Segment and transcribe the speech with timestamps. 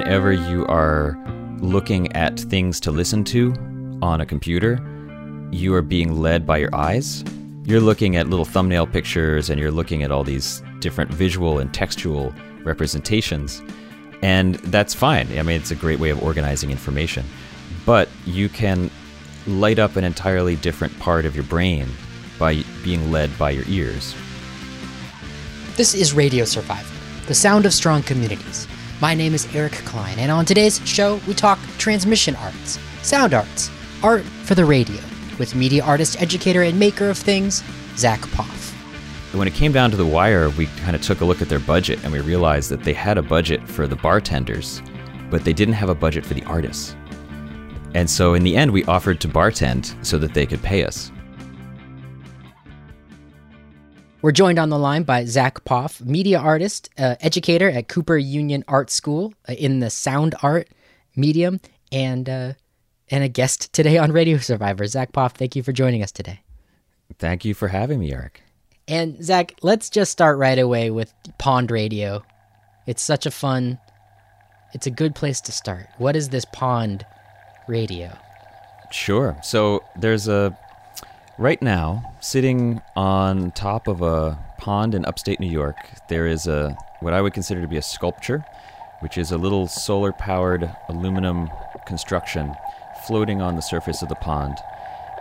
[0.00, 1.14] whenever you are
[1.58, 3.52] looking at things to listen to
[4.00, 4.80] on a computer,
[5.52, 7.22] you are being led by your eyes.
[7.64, 11.72] You're looking at little thumbnail pictures and you're looking at all these different visual and
[11.74, 12.34] textual
[12.64, 13.60] representations.
[14.22, 15.26] And that's fine.
[15.38, 17.26] I mean, it's a great way of organizing information.
[17.84, 18.90] But you can
[19.46, 21.86] light up an entirely different part of your brain
[22.38, 24.14] by being led by your ears.
[25.76, 26.94] This is Radio Survivor,
[27.26, 28.66] the sound of strong communities.
[29.00, 33.70] My name is Eric Klein, and on today's show, we talk transmission arts, sound arts,
[34.02, 35.00] art for the radio,
[35.38, 37.62] with media artist, educator, and maker of things,
[37.96, 38.74] Zach Poff.
[39.32, 41.60] When it came down to the wire, we kind of took a look at their
[41.60, 44.82] budget and we realized that they had a budget for the bartenders,
[45.30, 46.94] but they didn't have a budget for the artists.
[47.94, 51.10] And so in the end, we offered to bartend so that they could pay us.
[54.22, 58.64] We're joined on the line by Zach Poff, media artist, uh, educator at Cooper Union
[58.68, 60.68] Art School uh, in the sound art
[61.16, 61.58] medium,
[61.90, 62.52] and uh,
[63.10, 64.86] and a guest today on Radio Survivor.
[64.86, 66.40] Zach Poff, thank you for joining us today.
[67.18, 68.42] Thank you for having me, Eric.
[68.86, 72.22] And Zach, let's just start right away with Pond Radio.
[72.86, 73.78] It's such a fun,
[74.74, 75.86] it's a good place to start.
[75.96, 77.06] What is this Pond
[77.68, 78.14] Radio?
[78.92, 79.38] Sure.
[79.42, 80.54] So there's a
[81.38, 85.76] Right now, sitting on top of a pond in upstate New York,
[86.08, 88.44] there is a what I would consider to be a sculpture,
[89.00, 91.48] which is a little solar powered aluminum
[91.86, 92.54] construction
[93.06, 94.58] floating on the surface of the pond.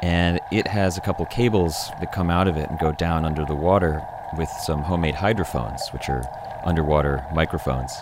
[0.02, 3.46] And it has a couple cables that come out of it and go down under
[3.46, 4.02] the water
[4.38, 6.24] with some homemade hydrophones, which are
[6.66, 7.94] underwater microphones.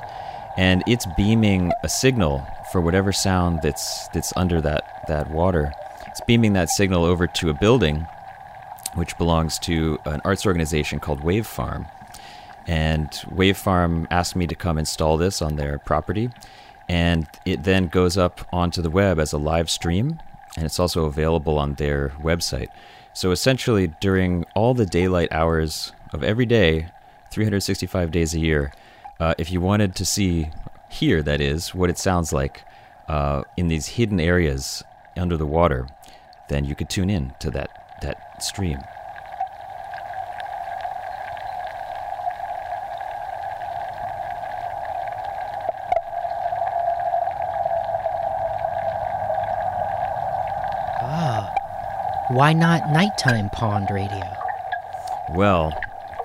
[0.57, 5.71] And it's beaming a signal for whatever sound that's that's under that, that water
[6.17, 8.03] it's beaming that signal over to a building
[8.95, 11.85] which belongs to an arts organization called Wave Farm.
[12.65, 16.31] And Wave Farm asked me to come install this on their property.
[16.89, 20.19] And it then goes up onto the web as a live stream.
[20.55, 22.69] And it's also available on their website.
[23.13, 26.89] So essentially, during all the daylight hours of every day,
[27.29, 28.73] 365 days a year,
[29.19, 30.49] uh, if you wanted to see,
[30.89, 32.63] hear that is, what it sounds like
[33.07, 34.83] uh, in these hidden areas
[35.15, 35.87] under the water,
[36.47, 37.69] then you could tune in to that,
[38.01, 38.79] that stream.
[50.99, 51.53] Ah,
[52.29, 54.33] why not nighttime pond radio?
[55.33, 55.77] Well,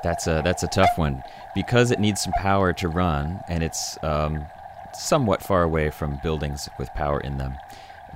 [0.02, 1.22] that's a that's a tough one
[1.54, 4.46] because it needs some power to run, and it's um,
[4.94, 7.56] somewhat far away from buildings with power in them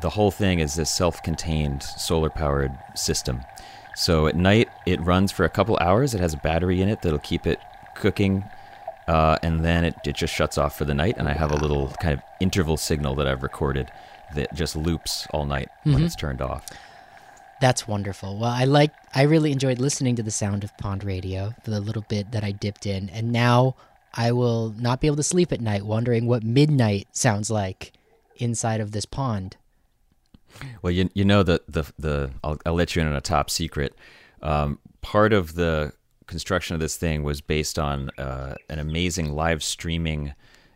[0.07, 3.41] the whole thing is this self-contained solar-powered system.
[3.97, 6.15] So at night it runs for a couple hours.
[6.15, 7.59] It has a battery in it that'll keep it
[7.97, 8.45] cooking,
[9.09, 11.17] uh, and then it, it just shuts off for the night.
[11.19, 13.91] And I have a little kind of interval signal that I've recorded
[14.37, 15.95] that just loops all night mm-hmm.
[15.95, 16.65] when it's turned off.
[17.61, 18.39] That's wonderful.
[18.39, 21.81] Well, I like I really enjoyed listening to the sound of pond radio for the
[21.81, 23.75] little bit that I dipped in, and now
[24.15, 27.93] I will not be able to sleep at night wondering what midnight sounds like
[28.37, 29.57] inside of this pond.
[30.83, 33.51] Well, you you know that the the I'll, I'll let you in on a top
[33.51, 33.95] secret.
[34.43, 35.93] Um, part of the
[36.27, 40.35] construction of this thing was based on uh, an amazing live streaming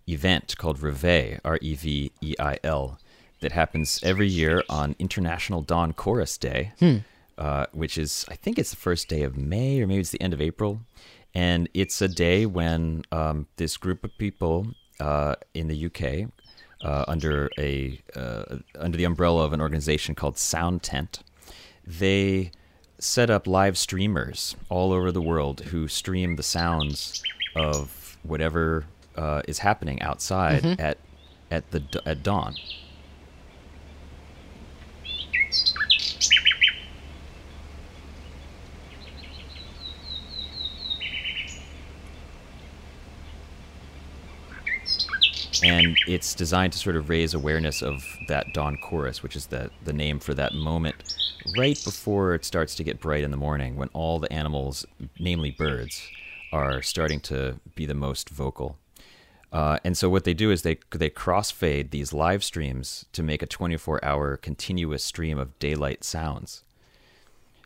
[0.09, 2.99] event called Reveil, R E V E I L,
[3.41, 6.99] that happens every year on International Dawn Chorus Day, hmm.
[7.39, 10.23] uh, which is I think it's the first day of May or maybe it's the
[10.23, 10.81] end of April,
[11.35, 14.69] and it's a day when um, this group of people
[15.01, 16.31] uh, in the UK
[16.83, 21.21] uh, under a uh, under the umbrella of an organization called Sound Tent.
[21.87, 22.53] They
[22.99, 27.23] set up live streamers all over the world who stream the sounds
[27.57, 28.85] of whatever
[29.17, 30.81] uh, is happening outside mm-hmm.
[30.81, 30.99] at
[31.51, 32.55] at the at dawn.
[45.63, 49.71] And it's designed to sort of raise awareness of that dawn chorus, which is the
[49.85, 50.97] the name for that moment
[51.57, 54.87] right before it starts to get bright in the morning, when all the animals,
[55.19, 56.09] namely birds,
[56.53, 58.77] are starting to be the most vocal.
[59.53, 63.43] Uh, and so what they do is they they crossfade these live streams to make
[63.43, 66.63] a 24-hour continuous stream of daylight sounds.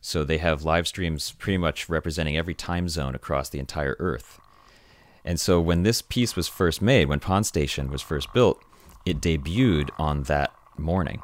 [0.01, 4.39] So they have live streams pretty much representing every time zone across the entire Earth.
[5.25, 8.63] And so when this piece was first made, when Pond Station was first built,
[9.07, 11.23] it debuted on that morning.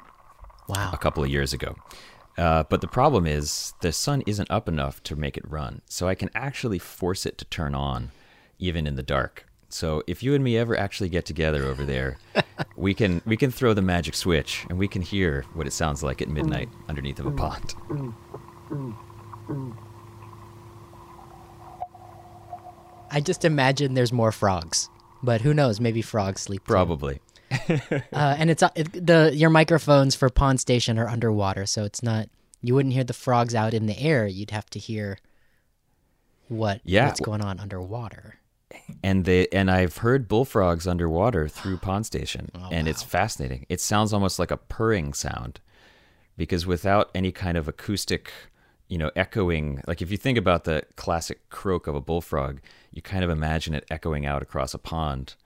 [0.68, 0.90] Wow.
[0.92, 1.74] A couple of years ago.
[2.38, 5.82] Uh, but the problem is the sun isn't up enough to make it run.
[5.86, 8.12] So I can actually force it to turn on
[8.58, 9.46] even in the dark.
[9.68, 12.18] So if you and me ever actually get together over there,
[12.76, 16.02] we can we can throw the magic switch and we can hear what it sounds
[16.02, 16.88] like at midnight mm.
[16.88, 17.36] underneath of a mm.
[17.36, 17.74] pond.
[17.88, 19.76] Mm.
[23.10, 24.88] I just imagine there's more frogs,
[25.22, 25.80] but who knows?
[25.80, 26.62] Maybe frogs sleep.
[26.64, 26.72] too.
[26.72, 27.20] Probably.
[28.12, 32.02] Uh, and it's uh, it, the your microphones for Pond Station are underwater, so it's
[32.02, 32.28] not.
[32.62, 34.26] You wouldn't hear the frogs out in the air.
[34.26, 35.18] You'd have to hear
[36.48, 37.06] what Yeah.
[37.06, 38.36] what's going on underwater.
[39.02, 43.66] And they and I've heard bullfrogs underwater through Pond Station, Oh, and it's fascinating.
[43.68, 45.60] It sounds almost like a purring sound,
[46.36, 48.30] because without any kind of acoustic,
[48.90, 49.80] you know, echoing.
[49.86, 52.58] Like if you think about the classic croak of a bullfrog,
[52.90, 55.36] you kind of imagine it echoing out across a pond.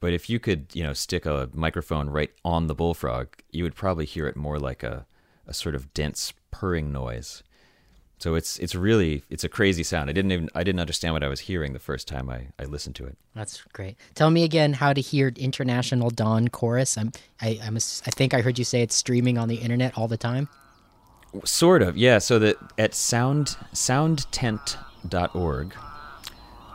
[0.00, 3.74] But if you could, you know, stick a microphone right on the bullfrog, you would
[3.74, 5.06] probably hear it more like a,
[5.46, 7.42] a sort of dense purring noise.
[8.20, 10.08] So it's it's really it's a crazy sound.
[10.08, 12.64] I didn't even I didn't understand what I was hearing the first time I, I
[12.64, 13.16] listened to it.
[13.34, 13.96] That's great.
[14.14, 16.96] Tell me again how to hear International Dawn Chorus.
[16.96, 19.96] I'm I I'm a, I think I heard you say it's streaming on the internet
[19.96, 20.48] all the time.
[21.44, 22.18] Sort of, yeah.
[22.18, 25.74] So that at sound soundtent.org,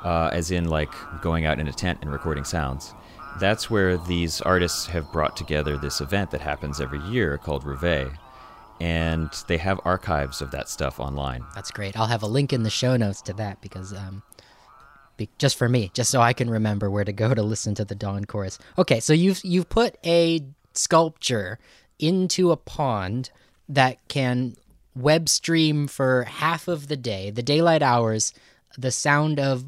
[0.04, 0.92] uh, as in like
[1.22, 2.94] going out in a tent and recording sounds,
[3.40, 8.12] that's where these artists have brought together this event that happens every year called Reveil,
[8.80, 11.44] and they have archives of that stuff online.
[11.56, 11.98] That's great.
[11.98, 14.22] I'll have a link in the show notes to that because um,
[15.18, 17.86] be, just for me, just so I can remember where to go to listen to
[17.86, 18.60] the Dawn Chorus.
[18.78, 20.42] Okay, so you've you've put a
[20.74, 21.60] sculpture
[22.00, 23.32] into a pond
[23.70, 24.56] that can
[24.96, 28.34] web stream for half of the day, the daylight hours,
[28.78, 29.66] the sound of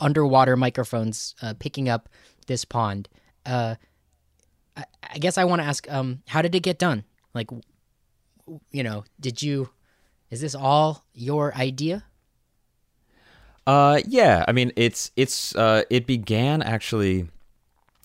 [0.00, 2.08] underwater microphones uh, picking up
[2.46, 3.08] this pond.
[3.46, 3.74] Uh,
[4.76, 7.04] I, I guess I want to ask, um, how did it get done?
[7.34, 7.50] Like,
[8.70, 9.70] you know, did you?
[10.30, 12.04] Is this all your idea?
[13.66, 14.44] Uh, yeah.
[14.46, 17.28] I mean, it's it's uh, it began actually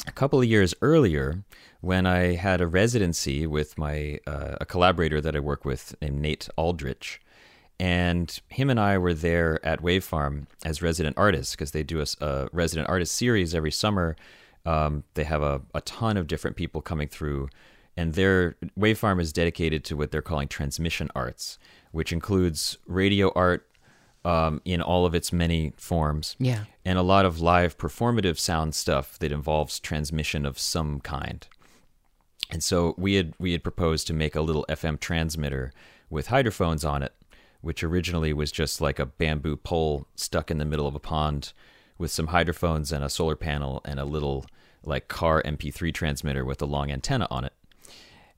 [0.07, 1.43] a couple of years earlier
[1.81, 6.19] when I had a residency with my uh, a collaborator that I work with named
[6.21, 7.21] Nate Aldrich,
[7.79, 12.03] and him and I were there at Wave Farm as resident artists because they do
[12.19, 14.15] a resident artist series every summer.
[14.65, 17.47] Um, they have a, a ton of different people coming through,
[17.95, 21.57] and their Wave Farm is dedicated to what they're calling transmission arts,
[21.91, 23.65] which includes radio art
[24.25, 26.65] um, in all of its many forms Yeah.
[26.83, 31.47] and a lot of live performative sound stuff that involves transmission of some kind.
[32.49, 35.71] And so we had we had proposed to make a little FM transmitter
[36.09, 37.13] with hydrophones on it,
[37.61, 41.53] which originally was just like a bamboo pole stuck in the middle of a pond
[41.97, 44.45] with some hydrophones and a solar panel and a little
[44.83, 47.53] like car MP3 transmitter with a long antenna on it.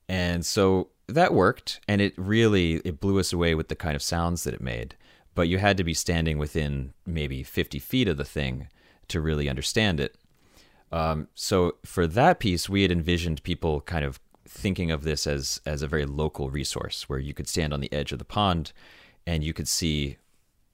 [0.10, 4.02] And so that worked and it really it blew us away with the kind of
[4.02, 4.96] sounds that it made.
[5.34, 8.68] But you had to be standing within maybe 50 feet of the thing
[9.08, 10.16] to really understand it.
[10.92, 15.62] Um, so for that piece, we had envisioned people kind of thinking of this as
[15.66, 18.74] as a very local resource where you could stand on the edge of the pond
[19.26, 20.18] and you could see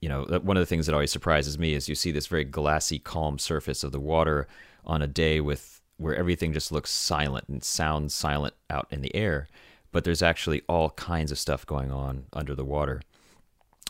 [0.00, 2.42] you know one of the things that always surprises me is you see this very
[2.42, 4.48] glassy calm surface of the water
[4.84, 9.14] on a day with where everything just looks silent and sounds silent out in the
[9.14, 9.46] air
[9.92, 13.00] but there's actually all kinds of stuff going on under the water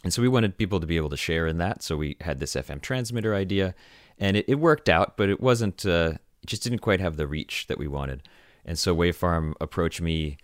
[0.04, 1.82] and so we wanted people to be able to share in that.
[1.82, 3.75] So we had this FM transmitter idea,
[4.18, 5.84] and it, it worked out, but it wasn't.
[5.84, 8.22] Uh, it just didn't quite have the reach that we wanted.
[8.64, 10.37] And so Wavefarm approached me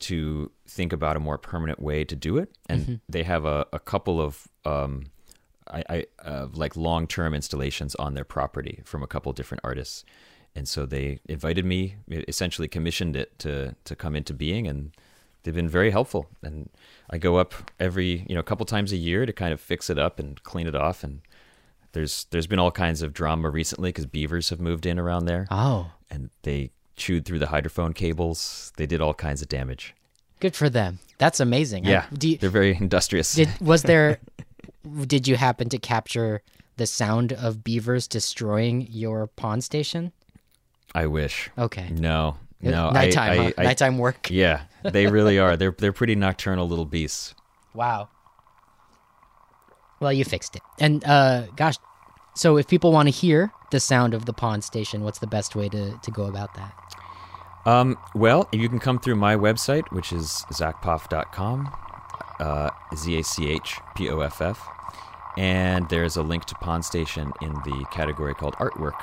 [0.00, 3.78] to think about a more permanent way to do it, and they have a, a
[3.78, 5.06] couple of um,
[5.70, 10.04] I, I uh, like long term installations on their property from a couple different artists.
[10.54, 14.92] And so they invited me, essentially commissioned it to to come into being, and
[15.42, 16.28] they've been very helpful.
[16.42, 16.70] And
[17.10, 19.90] I go up every you know a couple times a year to kind of fix
[19.90, 21.04] it up and clean it off.
[21.04, 21.20] And
[21.92, 25.46] there's there's been all kinds of drama recently because beavers have moved in around there,
[25.50, 28.72] Oh, and they chewed through the hydrophone cables.
[28.76, 29.94] They did all kinds of damage.
[30.40, 30.98] good for them.
[31.18, 31.86] That's amazing.
[31.86, 33.34] I- Yeah, you, they're very industrious.
[33.34, 34.18] did was there?
[35.06, 36.42] did you happen to capture
[36.76, 40.12] the sound of beavers destroying your pond station?
[40.94, 41.50] I wish.
[41.58, 41.88] Okay.
[41.90, 42.88] No, no.
[42.88, 43.52] I- nighttime, I, huh?
[43.58, 44.28] I, nighttime work.
[44.30, 45.56] Yeah, they really are.
[45.56, 47.34] They're they're pretty nocturnal little beasts.
[47.74, 48.08] Wow.
[50.00, 50.62] Well, you fixed it.
[50.78, 51.76] And uh gosh,
[52.34, 55.56] so if people want to hear the sound of the pond station, what's the best
[55.56, 56.72] way to, to go about that?
[57.66, 61.70] Um, well, you can come through my website, which is zachpoff.com,
[62.40, 64.66] uh, Z A C H P O F F,
[65.36, 68.94] and there's a link to Pond Station in the category called Artwork.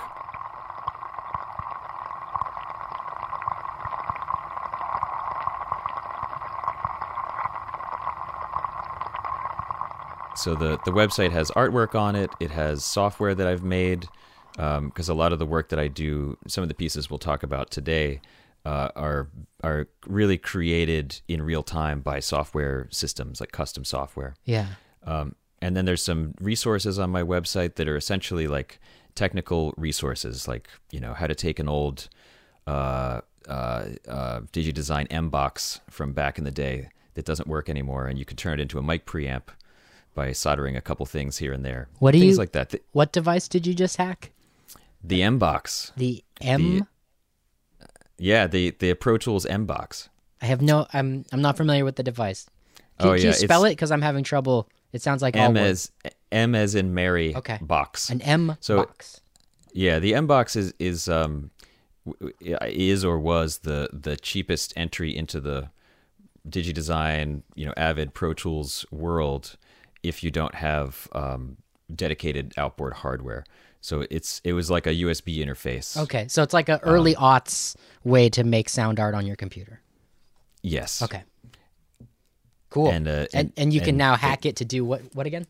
[10.46, 12.30] So the, the website has artwork on it.
[12.40, 14.08] It has software that I've made
[14.54, 17.42] because a lot of the work that I do, some of the pieces we'll talk
[17.42, 18.22] about today,
[18.64, 19.28] uh, are
[19.64, 24.36] are really created in real time by software systems like custom software.
[24.44, 24.68] Yeah.
[25.04, 25.34] Um,
[25.64, 28.80] and then there's some resources on my website that are essentially like
[29.16, 32.08] technical resources, like you know how to take an old
[32.68, 38.06] uh, uh, uh, DigiDesign M box from back in the day that doesn't work anymore,
[38.06, 39.46] and you can turn it into a mic preamp
[40.16, 41.88] by soldering a couple things here and there.
[42.00, 42.70] What do things you- like that?
[42.70, 44.32] The, What device did you just hack?
[45.04, 46.88] the M box, The M.
[48.18, 50.10] yeah, the the Pro Tools M box.
[50.42, 50.88] I have no.
[50.94, 51.26] I'm.
[51.32, 52.48] I'm not familiar with the device.
[53.00, 53.72] Can, Oh, can yeah, you spell it?
[53.72, 54.68] Because I'm having trouble.
[54.94, 55.92] It sounds like M as
[56.32, 57.60] M as in Mary Okay.
[57.62, 58.10] box.
[58.10, 59.22] an M So- box.
[59.74, 61.52] Yeah, the M box is is um
[62.62, 65.70] is or was the the cheapest entry into the
[66.48, 69.58] DigiDesign, you know, Avid Pro Tools world
[70.08, 71.58] if you don't have um,
[71.94, 73.44] dedicated outboard hardware.
[73.82, 75.96] So it's it was like a USB interface.
[76.04, 79.82] Okay, so it's like an early aughts way to make sound art on your computer.
[80.64, 81.02] Yes.
[81.04, 81.24] Okay.
[82.70, 82.90] Cool.
[82.90, 85.02] And, uh, and, and- and you can and now it- hack it to do what?
[85.14, 85.46] What again?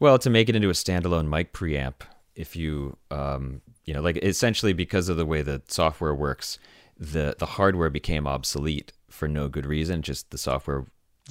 [0.00, 2.02] Well, to make it into a standalone mic preamp,
[2.36, 6.58] if you, um, you know, like essentially because of the way the software works,
[6.96, 10.02] the the hardware became obsolete for no good reason.
[10.02, 10.84] Just the software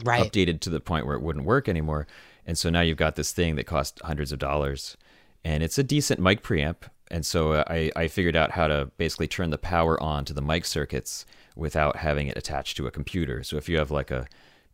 [0.04, 0.32] Right.
[0.32, 2.08] updated to the point where it wouldn't work anymore,
[2.46, 4.96] and so now you've got this thing that costs hundreds of dollars,
[5.44, 6.78] and it's a decent mic preamp.
[7.10, 10.42] And so I, I figured out how to basically turn the power on to the
[10.42, 11.26] mic circuits
[11.56, 13.44] without having it attached to a computer.
[13.44, 14.28] So if you have like a,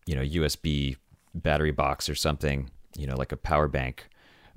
[0.08, 0.98] you know, USB
[1.36, 4.10] battery box or something, you know, like a power bank,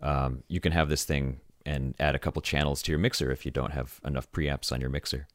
[0.02, 3.44] um, you can have this thing and add a couple channels to your mixer if
[3.44, 5.26] you don't have enough preamps on your mixer.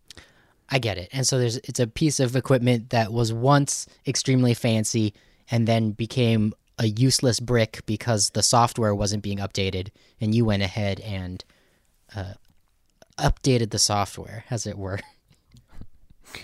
[0.72, 1.10] I get it.
[1.12, 5.14] And so there's it's a piece of equipment that was once extremely fancy
[5.52, 9.90] and then became a useless brick because the software wasn't being updated
[10.22, 11.44] and you went ahead and
[12.16, 12.34] uh,
[13.18, 15.00] updated the software as it were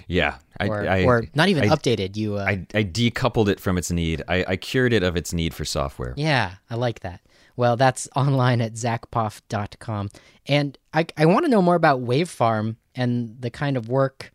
[0.07, 3.59] Yeah, I, or, I, or not even I- updated you uh, I, I decoupled it
[3.59, 4.21] from its need.
[4.27, 6.13] I, I cured it of its need for software.
[6.17, 7.21] Yeah, I like that.
[7.55, 10.09] Well, that's online at zachpoff.com.
[10.47, 14.33] And I, I want to know more about Wavefarm and the kind of work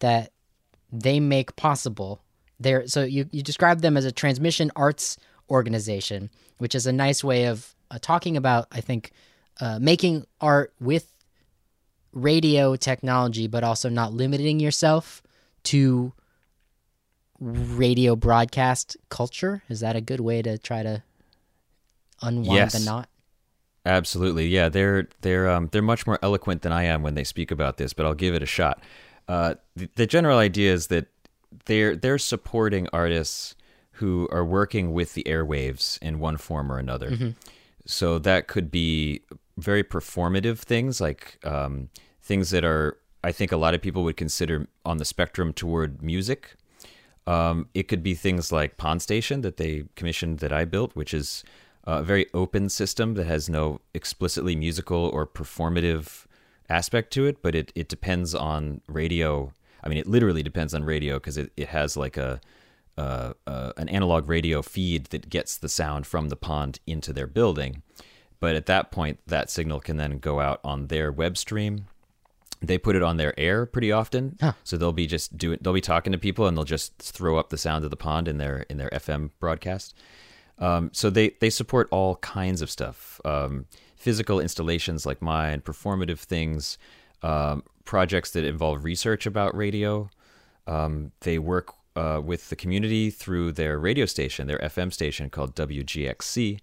[0.00, 0.32] that
[0.92, 2.20] they make possible.
[2.58, 5.16] There, so you, you describe them as a transmission arts
[5.48, 9.12] organization, which is a nice way of uh, talking about, I think,
[9.60, 11.06] uh, making art with
[12.12, 15.22] radio technology, but also not limiting yourself
[15.64, 16.12] to
[17.38, 19.62] radio broadcast culture.
[19.68, 21.02] Is that a good way to try to
[22.20, 22.72] unwind Yes.
[22.72, 23.08] the knot?
[23.86, 24.68] Absolutely, yeah.
[24.68, 27.92] They're they're um, they're much more eloquent than I am when they speak about this,
[27.92, 28.82] but I'll give it a shot.
[29.26, 31.06] Uh, the, the general idea is that
[31.64, 33.54] they're they're supporting artists
[33.92, 37.10] who are working with the airwaves in one form or another.
[37.86, 39.22] So that could be
[39.58, 41.88] very performative things, like um,
[42.22, 46.02] things that are I think a lot of people would consider on the spectrum toward
[46.02, 46.56] music.
[47.26, 51.12] Um, it could be things like Pond Station that they commissioned that I built, which
[51.12, 51.44] is
[51.98, 56.26] a very open system that has no explicitly musical or performative
[56.68, 59.52] aspect to it, but it, it depends on radio.
[59.82, 62.40] I mean, it literally depends on radio because it, it has like a,
[62.98, 67.26] uh, uh, an analog radio feed that gets the sound from the pond into their
[67.26, 67.82] building.
[68.40, 71.86] But at that point, that signal can then go out on their web stream
[72.62, 74.36] they put it on their air pretty often.
[74.40, 74.52] Huh.
[74.64, 77.50] So they'll be just doing they'll be talking to people and they'll just throw up
[77.50, 79.96] the sound of the pond in their in their FM broadcast.
[80.60, 86.18] Um, so they they support all kinds of stuff, um, physical installations like mine, performative
[86.18, 86.78] things,
[87.22, 90.10] um, projects that involve research about radio.
[90.66, 95.54] Um, they work uh, with the community through their radio station, their FM station called
[95.54, 96.60] WGXC,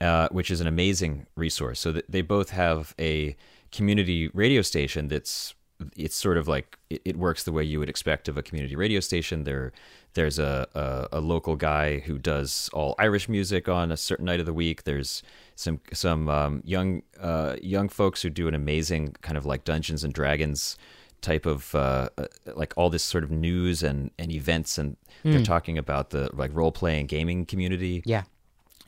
[0.00, 1.80] uh, which is an amazing resource.
[1.80, 3.36] So that they both have a
[3.70, 5.54] community radio station that's
[5.96, 8.76] it's sort of like it, it works the way you would expect of a community
[8.76, 9.44] radio station.
[9.44, 9.72] There,
[10.14, 14.40] there's a, a a local guy who does all Irish music on a certain night
[14.40, 14.84] of the week.
[14.84, 15.22] There's
[15.56, 20.04] some some um, young uh, young folks who do an amazing kind of like Dungeons
[20.04, 20.76] and Dragons
[21.20, 22.26] type of uh, uh,
[22.56, 26.50] like all this sort of news and, and events and they're talking about the like
[26.52, 28.24] role playing gaming community Yeah.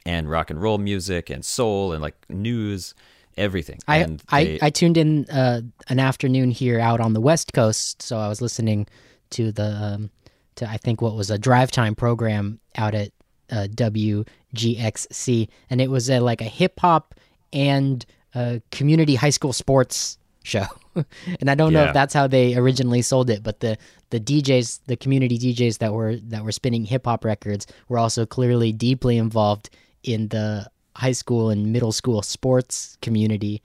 [0.04, 2.92] and rock and roll music and soul and like news
[3.36, 7.52] everything I, and I, I tuned in uh, an afternoon here out on the West
[7.52, 8.88] Coast, so I was listening
[9.30, 10.10] to the um,
[10.56, 13.10] to I think what was a drive time program out at
[13.50, 17.14] uh, WGXC, and it was a, like a hip hop
[17.52, 20.66] and uh, community high school sports show.
[21.40, 23.76] and I don't know if that's how they originally sold it, but the
[24.10, 28.24] the DJs, the community DJs that were that were spinning hip hop records, were also
[28.26, 29.70] clearly deeply involved
[30.02, 33.62] in the high school and middle school sports community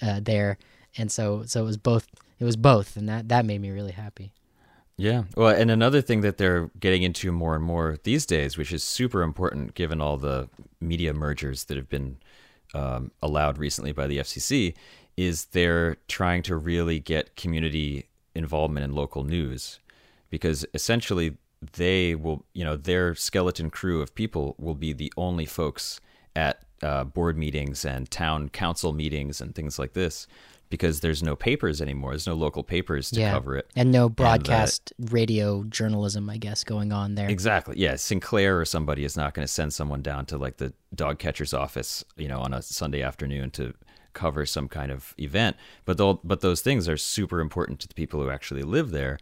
[0.00, 0.58] uh, there,
[0.96, 2.08] and so so it was both.
[2.40, 4.32] It was both, and that that made me really happy.
[5.02, 5.24] Yeah.
[5.36, 8.84] Well, and another thing that they're getting into more and more these days, which is
[8.84, 10.48] super important given all the
[10.80, 12.18] media mergers that have been
[12.72, 14.76] um, allowed recently by the FCC,
[15.16, 18.06] is they're trying to really get community
[18.36, 19.80] involvement in local news
[20.30, 21.36] because essentially
[21.72, 26.00] they will, you know, their skeleton crew of people will be the only folks
[26.36, 30.28] at uh, board meetings and town council meetings and things like this
[30.72, 32.12] because there's no papers anymore.
[32.12, 33.32] There's no local papers to Yeah.
[33.32, 33.70] cover it.
[33.76, 37.28] And no uh, broadcast radio journalism, I guess, going on there.
[37.28, 37.74] Exactly.
[37.78, 37.96] Yeah.
[37.96, 41.52] Sinclair or somebody is not going to send someone down to like the dog catcher's
[41.52, 43.74] office, you know, on a Sunday afternoon to
[44.14, 45.56] cover some kind of event.
[45.84, 49.18] But but those things are super important to the people who actually live there.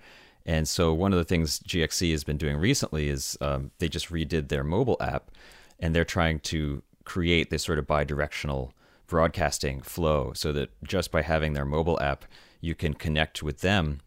[0.47, 4.09] And so one of the things GXC has been doing recently is um, they just
[4.11, 5.33] redid their mobile app,
[5.81, 8.73] and they're trying to create this sort of bi-directional
[9.11, 12.25] broadcasting flow, so that just by having their mobile app,
[12.63, 14.01] you can connect with them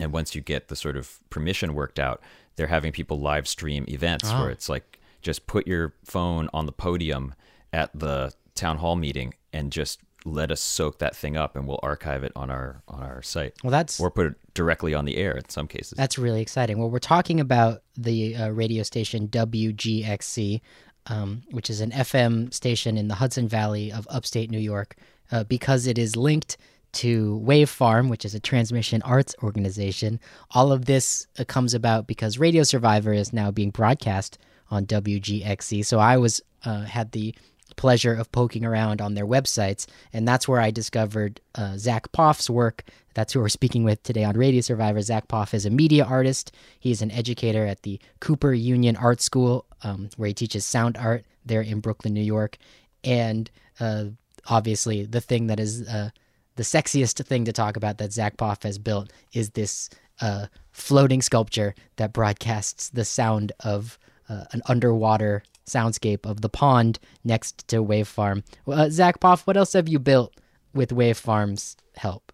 [0.00, 2.20] and once you get the sort of permission worked out,
[2.56, 4.40] they're having people live stream events Oh.
[4.40, 7.32] where it's like just put your phone on the podium
[7.72, 11.78] at the town hall meeting and just let us soak that thing up and we'll
[11.82, 15.16] archive it on our on our site Well, that's or put it directly on the
[15.16, 15.92] air in some cases.
[15.96, 16.78] That's really exciting.
[16.78, 20.60] Well, we're talking about the uh, radio station WGXC,
[21.06, 24.96] um, which is an FM station in the Hudson Valley of upstate New York,
[25.30, 26.56] uh, because it is linked
[26.94, 30.20] to Wave Farm, which is a transmission arts organization.
[30.52, 34.38] All of this uh, comes about because Radio Survivor is now being broadcast
[34.70, 35.84] on WGXC.
[35.84, 37.34] So I was uh, had the
[37.76, 42.48] pleasure of poking around on their websites, and that's where I discovered uh, Zach Poff's
[42.48, 42.84] work.
[43.14, 45.00] That's who we're speaking with today on Radio Survivor.
[45.00, 46.52] Zach Poff is a media artist.
[46.78, 51.24] He's an educator at the Cooper Union Art School, um, where he teaches sound art
[51.46, 52.58] there in Brooklyn, New York.
[53.02, 54.06] And uh,
[54.46, 56.10] obviously, the thing that is uh,
[56.56, 59.90] the sexiest thing to talk about that Zach Poff has built is this
[60.20, 63.98] uh, floating sculpture that broadcasts the sound of
[64.28, 68.44] uh, an underwater soundscape of the pond next to Wave Farm.
[68.66, 70.34] Uh, Zach Poff, what else have you built
[70.74, 72.32] with Wave Farm's help?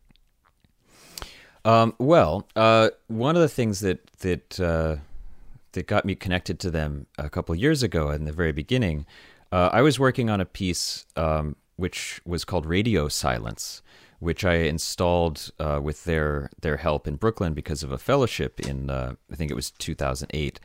[1.65, 4.97] Um, well, uh, one of the things that that uh,
[5.73, 9.07] that got me connected to them a couple years ago in the very beginning,
[9.53, 13.83] uh, I was working on a piece um, which was called Radio Silence,
[14.21, 18.89] which I installed uh, with their their help in Brooklyn because of a fellowship in
[18.89, 20.61] uh, I think it was 2008,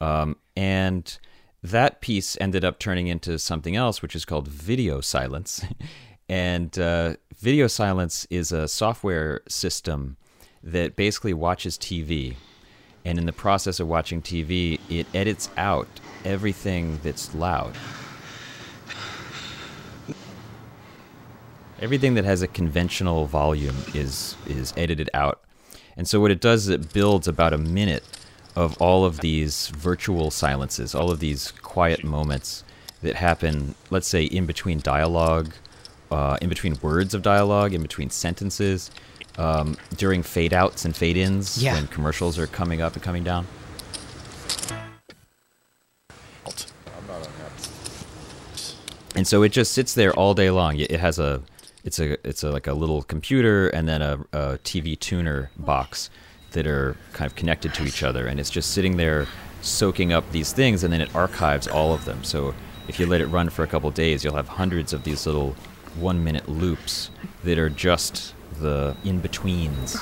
[0.00, 1.18] um, and
[1.62, 5.64] that piece ended up turning into something else, which is called Video Silence.
[6.28, 10.16] and uh, Video Silence is a software system
[10.66, 12.34] that basically watches TV.
[13.04, 15.86] And in the process of watching TV, it edits out
[16.24, 17.72] everything that's loud.
[21.80, 25.40] Everything that has a conventional volume is is edited out.
[25.96, 28.02] And so what it does is it builds about a minute
[28.56, 32.64] of all of these virtual silences, all of these quiet moments
[33.02, 35.52] that happen, let's say, in between dialogue,
[36.10, 38.90] uh, in between words of dialogue, in between sentences,
[39.38, 41.74] um, during fade outs and fade ins Yeah.
[41.74, 43.46] when commercials are coming up and coming down.
[49.14, 50.76] And so it just sits there all day long.
[50.78, 51.42] It has a,
[51.84, 56.10] it's a, it's a, like a little computer and then a, a TV tuner box
[56.52, 59.26] that are kind of connected to each other, and it's just sitting there
[59.62, 62.22] soaking up these things, and then it archives all of them.
[62.24, 62.54] So
[62.88, 65.54] if you let it run for a couple days, you'll have hundreds of these little
[65.98, 67.10] one-minute loops
[67.44, 69.96] that are just the in betweens.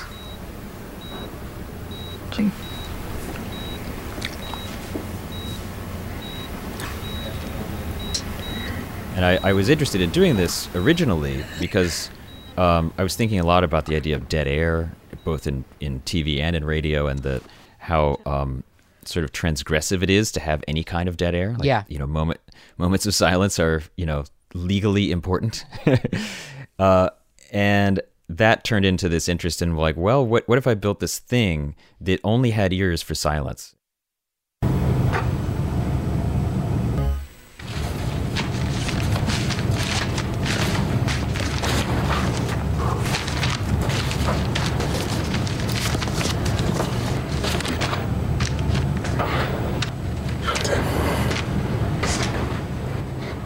[9.15, 12.09] And I, I was interested in doing this originally because
[12.57, 14.91] um, I was thinking a lot about the idea of dead air,
[15.23, 17.41] both in, in TV and in radio, and the
[17.77, 18.63] how um,
[19.05, 21.51] sort of transgressive it is to have any kind of dead air.
[21.53, 21.83] Like, Yeah.
[21.87, 22.41] you know, moment
[22.77, 25.65] moments of silence are you know legally important,
[26.79, 27.09] uh,
[27.53, 31.19] and that turned into this interest in like, well, what what if I built this
[31.19, 33.75] thing that only had ears for silence?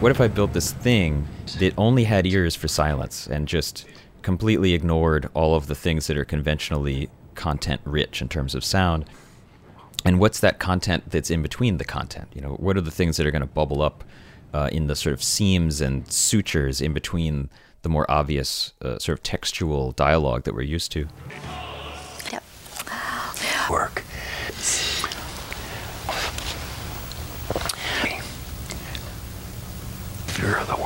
[0.00, 3.84] What if I built this thing that only had ears for silence and just
[4.22, 9.04] completely ignored all of the things that are conventionally content rich in terms of sound?
[10.04, 12.28] And what's that content that's in between the content?
[12.34, 14.04] You know, what are the things that are going to bubble up
[14.52, 17.50] uh, in the sort of seams and sutures in between
[17.82, 21.08] the more obvious uh, sort of textual dialogue that we're used to.
[22.32, 22.42] Yep.
[23.70, 24.00] Work.
[30.26, 30.79] Fear of the world.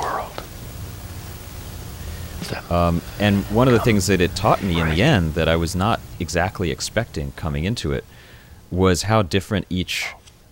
[2.71, 5.55] Um, and one of the things that it taught me in the end that I
[5.55, 8.05] was not exactly expecting coming into it
[8.71, 10.07] was how different each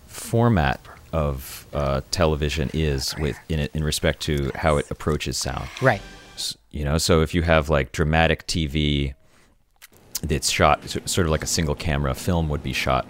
[0.06, 0.80] format
[1.12, 5.68] of uh, television is with in it, in respect to how it approaches sound.
[5.80, 6.02] Right.
[6.70, 9.14] You know, so if you have like dramatic TV
[10.22, 13.06] that's shot sort of like a single camera film would be shot,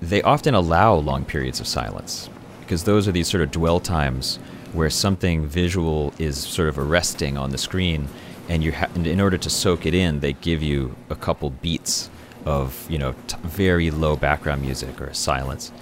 [0.00, 4.38] they often allow long periods of silence because those are these sort of dwell times
[4.72, 8.08] where something visual is sort of arresting on the screen,
[8.48, 11.50] and you ha- and in order to soak it in, they give you a couple
[11.50, 12.10] beats
[12.44, 15.72] of you know t- very low background music or silence.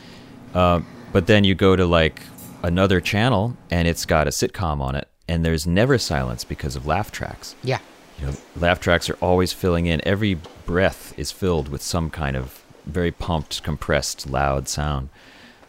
[0.55, 0.81] Uh,
[1.13, 2.23] but then you go to like
[2.63, 6.87] another channel and it's got a sitcom on it, and there's never silence because of
[6.87, 7.55] laugh tracks.
[7.63, 7.79] Yeah.
[8.19, 10.01] You know, laugh tracks are always filling in.
[10.07, 15.11] Every breath is filled with some kind of very pumped, compressed, loud sound.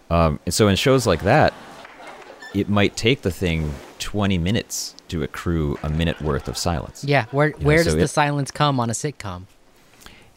[0.09, 1.53] Um, and so in shows like that,
[2.53, 7.03] it might take the thing 20 minutes to accrue a minute worth of silence.
[7.03, 7.25] Yeah.
[7.31, 9.43] Where Yeah, where so does the it- silence come on a sitcom?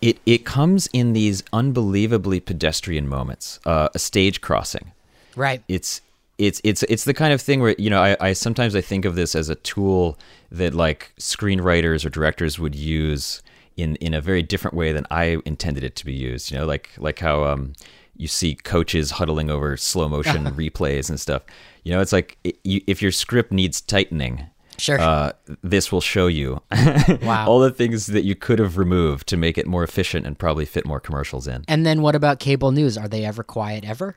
[0.00, 3.60] It, it comes in these unbelievably pedestrian moments.
[3.66, 4.92] Uh, a stage crossing.
[5.36, 5.62] Right.
[5.68, 6.00] it's
[6.38, 9.04] it's it's it's the kind of thing where you know I, I sometimes I think
[9.04, 10.18] of this as a tool
[10.50, 13.42] that like screenwriters or directors would use
[13.76, 16.50] in in a very different way than I intended it to be used.
[16.50, 17.74] You know, like like how um
[18.16, 21.42] you see coaches huddling over slow motion replays and stuff.
[21.84, 24.46] You know, it's like i you, if your script needs tightening.
[24.80, 24.98] Sure.
[24.98, 26.62] Uh, this will show you
[27.22, 27.46] Wow.
[27.46, 30.64] all the things that you could have removed to make it more efficient and probably
[30.64, 31.64] fit more commercials in.
[31.68, 32.96] and then what about cable news?
[32.98, 34.16] Are they ever quiet ever?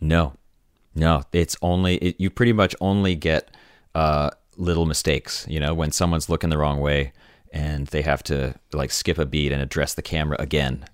[0.00, 0.34] No,
[0.94, 1.22] no.
[1.32, 3.50] It's only it, you pretty much only get
[3.94, 5.44] uh, little mistakes.
[5.48, 7.12] You know, when someone's looking the wrong way
[7.52, 10.84] and they have to like skip a beat and address the camera again.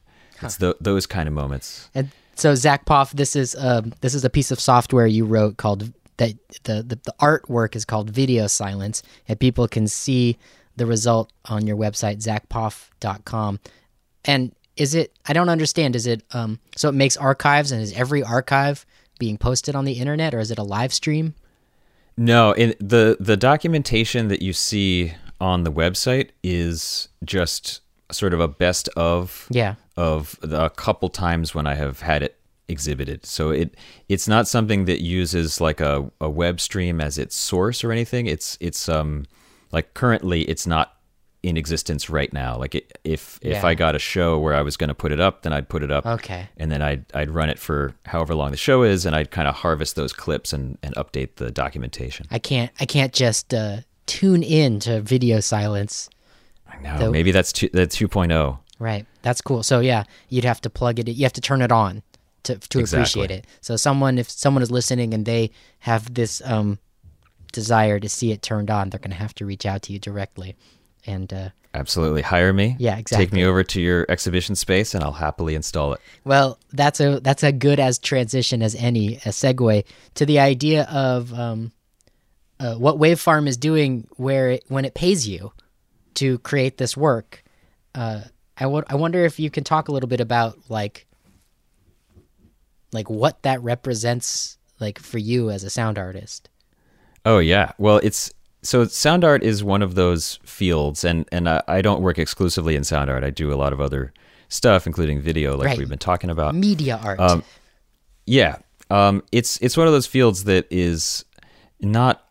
[0.42, 1.88] It's tho- those kind of moments.
[1.94, 5.56] And so Zach Poff, this is um, this is a piece of software you wrote
[5.56, 6.32] called that
[6.64, 10.36] the, the the artwork is called Video Silence, and people can see
[10.76, 13.60] the result on your website zachpoff.com.
[14.24, 15.12] And is it?
[15.26, 15.96] I don't understand.
[15.96, 18.84] Is it um, so it makes archives, and is every archive
[19.18, 21.34] being posted on the internet, or is it a live stream?
[22.16, 28.40] No, in the the documentation that you see on the website is just sort of
[28.40, 29.74] a best of Yeah.
[29.96, 32.35] of the, a couple times when I have had it
[32.68, 33.24] exhibited.
[33.26, 33.74] So it
[34.08, 38.26] it's not something that uses like a, a web stream as its source or anything.
[38.26, 39.24] It's it's um
[39.72, 40.92] like currently it's not
[41.42, 42.56] in existence right now.
[42.58, 45.20] Like it, if if I got a show where I was going to put it
[45.20, 46.04] up, then I'd put it up.
[46.04, 46.48] Okay.
[46.56, 49.46] And then I'd I'd run it for however long the show is, and I'd kind
[49.46, 52.26] of harvest those clips and and update the documentation.
[52.30, 52.72] I can't.
[52.80, 56.10] I can't just uh, tune in to Video Silence.
[56.68, 56.98] I know.
[56.98, 58.58] Though- Maybe that's two, that's 2.0.
[58.80, 59.06] Right.
[59.22, 59.62] That's cool.
[59.62, 61.08] So yeah, you'd have to plug it.
[61.08, 62.02] You have to turn it on
[62.46, 63.22] to to Exactly.
[63.22, 63.46] appreciate it.
[63.60, 66.78] So someone, if someone is listening and they have this um,
[67.52, 69.98] desire to see it turned on, they're going to have to reach out to you
[69.98, 70.56] directly.
[71.06, 72.22] And uh, Absolutely.
[72.22, 72.74] Hire me.
[72.78, 73.26] Yeah, exactly.
[73.26, 76.00] Take me over to your exhibition space, and I'll happily install it.
[76.24, 80.84] well, that's a that's a good as transition as any a segue to the idea
[80.84, 81.72] of um,
[82.58, 85.52] uh, what Wavefarm is doing, where it, when it pays you
[86.14, 87.44] to create this work.
[87.94, 88.22] Uh,
[88.58, 91.06] I wo- I wonder if you can talk a little bit about like
[92.96, 96.48] like what that represents like for you as a sound artist.
[97.24, 97.72] Oh yeah.
[97.78, 98.32] Well, it's
[98.62, 102.74] so sound art is one of those fields, and and I, I don't work exclusively
[102.74, 103.22] in sound art.
[103.22, 104.12] I do a lot of other
[104.48, 105.78] stuff, including video, like Right.
[105.78, 106.54] we've been talking about.
[106.54, 107.20] Media art.
[107.20, 107.42] Um,
[108.26, 108.56] Yeah,
[108.90, 111.24] um, it's it's one of those fields that is
[111.80, 112.24] not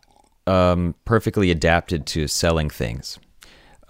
[0.46, 3.18] um, perfectly adapted to selling things,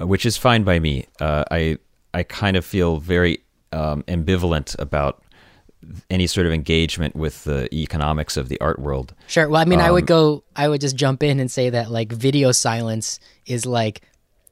[0.01, 1.07] uh, which is fine by me.
[1.21, 1.79] Uh, I
[2.15, 3.39] I kind of feel very
[3.73, 5.23] um, ambivalent about
[6.11, 9.15] any sort of engagement with the economics of the art world.
[9.27, 9.49] Sure.
[9.49, 10.45] Well, I mean, I would um, go.
[10.55, 14.03] I would just jump in and say that like video silence is like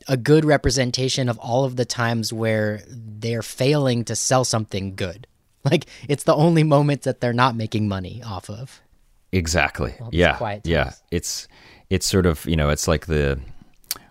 [0.09, 5.27] a good representation of all of the times where they're failing to sell something good.
[5.71, 8.83] Like it's the only moment that they're not making money off of.
[9.33, 9.95] Exactly.
[10.11, 10.37] yeah.
[10.37, 10.93] quiet Yeah.
[11.11, 11.49] It's
[11.89, 13.41] it's sort of you know it's like the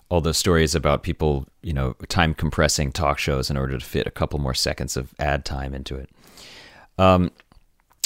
[0.09, 4.07] all those stories about people you know time compressing talk shows in order to fit
[4.07, 6.09] a couple more seconds of ad time into it.
[6.97, 7.31] Um,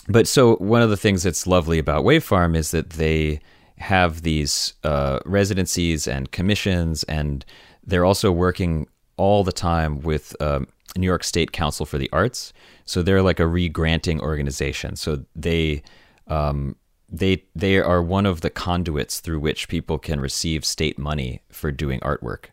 [0.08, 3.42] but so one of the things that's lovely about Wave Farm is that they
[3.78, 7.46] have these uh, residencies and commissions, and
[7.86, 12.54] they're also working all the time with um, New York State Council for the Arts.
[12.86, 14.96] So they're like a re-granting organization.
[14.96, 15.84] So they
[16.28, 16.76] um,
[17.10, 21.72] they they are one of the conduits through which people can receive state money for
[21.72, 22.48] doing artwork.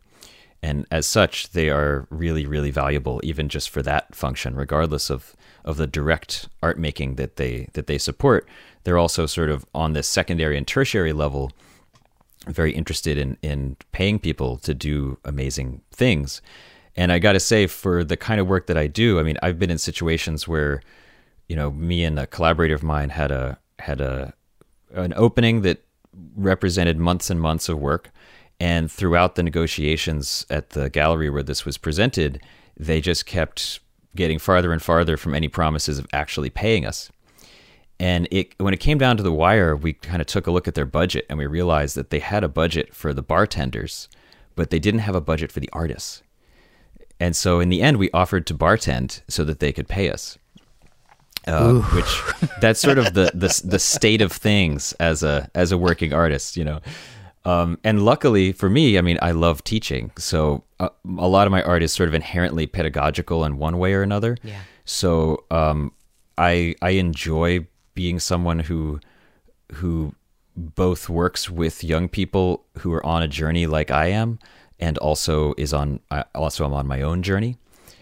[0.65, 5.37] And as such, they are really, really valuable, even just for that function, regardless of,
[5.63, 8.49] of the direct art making that they that they support.
[8.85, 11.53] They're also sort of on this secondary and tertiary level,
[12.47, 16.41] very interested in in paying people to do amazing things.
[16.97, 19.37] And I got to say, for the kind of work that I do, I mean,
[19.43, 20.81] I've been in situations where,
[21.47, 24.33] you know, me and a collaborator of mine had a had a
[24.95, 25.85] an opening that
[26.35, 28.11] represented months and months of work.
[28.65, 32.41] And throughout the negotiations at the gallery where this was presented,
[32.79, 33.79] they just kept
[34.17, 37.11] getting farther and farther from any promises of actually paying us.
[38.01, 40.67] And it when it came down to the wire, we kind of took a look
[40.67, 44.09] at their budget and we realized that they had a budget for the bartenders,
[44.55, 46.23] but they didn't have a budget for the artists.
[47.21, 50.39] And so in the end, we offered to bartend so that they could pay us
[51.47, 52.23] uh, which
[52.63, 56.57] that's sort of the, the the state of things as a as a working artist,
[56.57, 56.81] you know.
[57.47, 61.51] Um, and luckily for me, I mean, I love teaching, so uh, a lot of
[61.51, 64.39] my art is sort of inherently pedagogical in one way or another.
[64.43, 64.61] Yeah.
[64.85, 65.93] So um,
[66.39, 68.99] I I enjoy being someone who
[69.73, 70.15] who
[70.57, 74.39] both works with young people who are on a journey like I am,
[74.79, 77.59] and also is on also I also am on my own journey.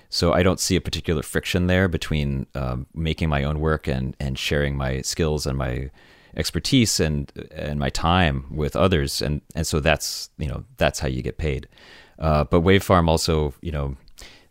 [0.09, 4.15] So I don't see a particular friction there between um, making my own work and
[4.21, 5.91] and sharing my skills and my
[6.37, 9.23] expertise and and my time with others.
[9.23, 11.69] And and so that's you know that's how you get paid.
[12.19, 13.97] Uh, but Wave Farm also you know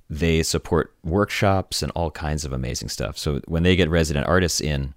[0.10, 3.18] they support workshops and all kinds of amazing stuff.
[3.18, 4.94] So when they get resident artists in,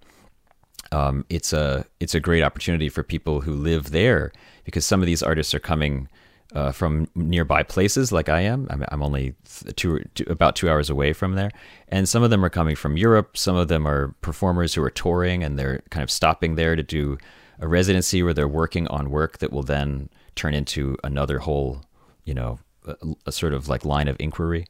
[0.91, 4.33] um, it's a it's a great opportunity for people who live there
[4.65, 6.09] because some of these artists are coming
[6.53, 8.67] uh, from nearby places like I am.
[8.71, 9.35] I'm, I'm only
[9.77, 11.51] two, two, about two hours away from there,
[11.89, 13.37] and some of them are coming from Europe.
[13.37, 16.83] Some of them are performers who are touring and they're kind of stopping there to
[16.83, 17.19] do
[17.61, 21.83] a residency where they're working on work that will then turn into another whole,
[22.25, 22.95] you know, a,
[23.27, 24.67] a sort of like line of inquiry.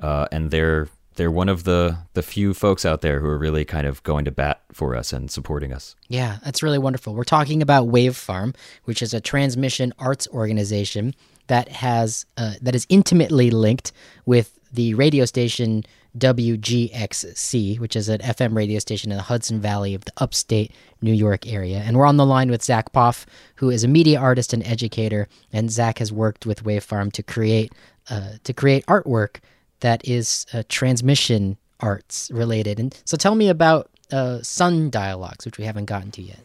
[0.00, 3.64] Uh, and they're they're one of the the few folks out there who are really
[3.64, 5.94] kind of going to bat for us and supporting us.
[6.08, 7.14] Yeah, that's really wonderful.
[7.14, 11.14] We're talking about Wave Farm, which is a transmission arts organization
[11.46, 13.92] that has uh, that is intimately linked
[14.26, 15.84] with the radio station
[16.16, 20.72] WGXC, which is an FM radio station in the Hudson Valley of the upstate
[21.02, 21.78] New York area.
[21.78, 25.28] And we're on the line with Zach Poff, who is a media artist and educator.
[25.52, 27.72] And Zach has worked with Wave Farm to create
[28.10, 29.38] uh, to create artwork
[29.80, 32.78] that is uh, transmission arts related.
[32.80, 36.40] And so tell me about uh, Sun Dialogues, which we haven't gotten to yet.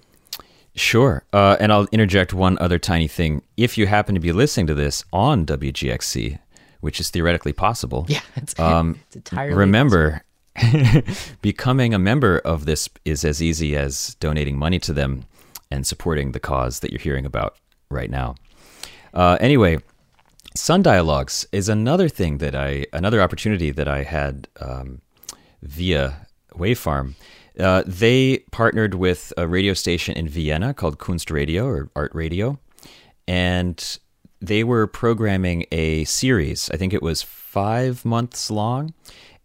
[0.76, 1.24] Sure.
[1.34, 3.42] Uh, and I'll interject one other tiny thing.
[3.58, 6.40] If you happen to be listening to this on WGXC,
[6.82, 10.24] which is theoretically possible, yeah, it's, um, it's entirely remember
[11.42, 15.26] becoming a member of this is as easy as donating money to them
[15.72, 17.56] and supporting the cause that you're hearing about
[17.90, 18.36] right now.
[19.14, 19.80] Uh, anyway,
[20.56, 25.02] Sun Dialogues is another thing that I, another opportunity that I had um,
[25.62, 27.14] via Wavefarm.
[27.58, 32.58] Uh, they partnered with a radio station in Vienna called Kunst Radio or Art Radio,
[33.28, 34.00] and
[34.40, 36.70] they were programming a series.
[36.72, 38.94] I think it was five months long,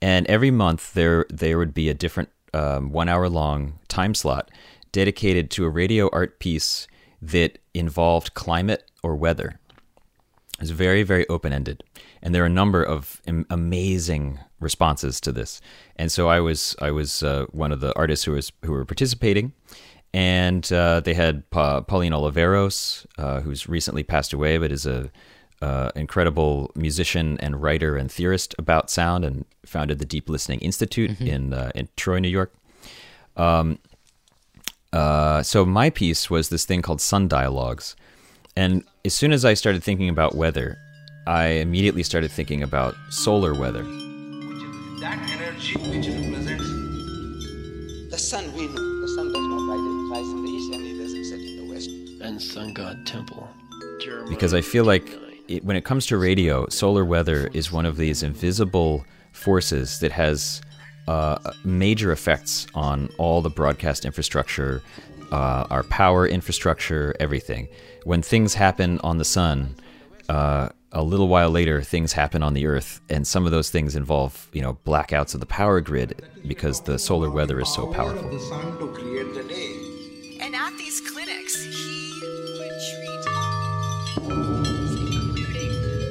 [0.01, 4.51] and every month there there would be a different um, one hour long time slot
[4.93, 6.87] dedicated to a radio art piece
[7.21, 9.59] that involved climate or weather.
[10.65, 11.85] It's very, very open ended.
[12.23, 15.61] And there are a number of amazing responses to this.
[15.97, 18.87] And so I was I was uh, one of the artists who was who were
[18.87, 19.53] participating,
[20.15, 25.11] and uh, they had pa- Pauline Oliveros, uh, who's recently passed away, but is a
[25.61, 31.11] uh, incredible musician and writer and theorist about sound, and founded the Deep Listening Institute
[31.11, 31.27] mm-hmm.
[31.27, 32.55] in uh, in Troy, New York.
[33.37, 33.81] Um,
[34.95, 37.97] uh, so my piece was this thing called Sun Dialogues,
[38.57, 40.79] and as soon as I started thinking about weather,
[41.27, 43.83] I immediately started thinking about solar weather.
[45.01, 46.65] That energy which represents
[48.11, 51.03] the sun, we know the sun does not rise, rise in the east and it
[51.03, 51.91] doesn't set in the west.
[52.23, 53.47] And Sun God Temple.
[54.01, 55.07] Jeremiah because I feel like
[55.49, 60.13] it, when it comes to radio, solar weather is one of these invisible forces that
[60.13, 60.63] has
[61.09, 64.81] uh, major effects on all the broadcast infrastructure,
[65.31, 67.69] uh, our power infrastructure, everything.
[68.05, 69.77] When things happen on the sun,
[70.29, 73.97] uh, a little while later, things happen on the Earth, and some of those things
[73.97, 78.29] involve, you know, blackouts of the power grid because the solar weather is so powerful.
[78.29, 78.39] And
[80.55, 82.13] at these clinics, he
[82.59, 83.25] would treat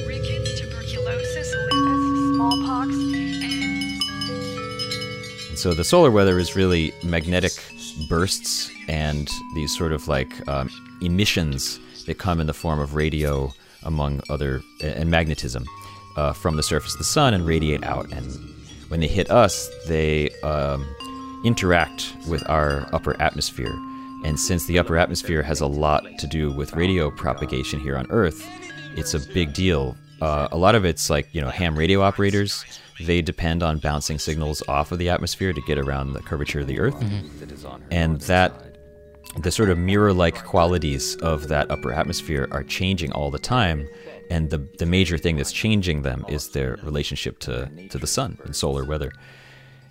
[0.08, 2.90] rickets, tuberculosis, lupus, smallpox,
[5.50, 7.52] and so the solar weather is really magnetic
[8.10, 13.54] bursts and these sort of like um, emissions that come in the form of radio,
[13.84, 15.66] among other, and magnetism
[16.18, 18.12] uh, from the surface of the sun and radiate out.
[18.12, 18.32] And
[18.90, 20.88] when they hit us, they um,
[21.44, 23.74] interact with our upper atmosphere.
[24.26, 28.08] And since the upper atmosphere has a lot to do with radio propagation here on
[28.10, 28.48] Earth,
[28.96, 29.98] it's a big deal.
[30.22, 32.64] Uh, a lot of it's like, you know, ham radio operators.
[33.02, 36.68] They depend on bouncing signals off of the atmosphere to get around the curvature of
[36.68, 36.96] the Earth.
[37.92, 38.73] And that,
[39.38, 43.88] the sort of mirror like qualities of that upper atmosphere are changing all the time.
[44.30, 48.38] And the, the major thing that's changing them is their relationship to, to the sun
[48.46, 49.12] and solar weather.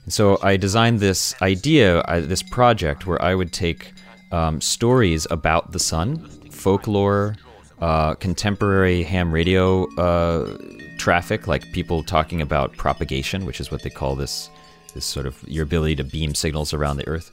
[0.04, 3.92] And so I designed this idea, this project, where I would take
[4.32, 6.18] um, stories about the sun,
[6.50, 7.36] folklore,
[7.80, 10.56] uh, contemporary ham radio uh,
[10.98, 14.48] traffic, like people talking about propagation, which is what they call this,
[14.94, 17.32] this sort of your ability to beam signals around the Earth.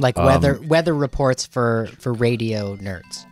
[0.00, 3.26] Like weather weather reports for for radio nerds.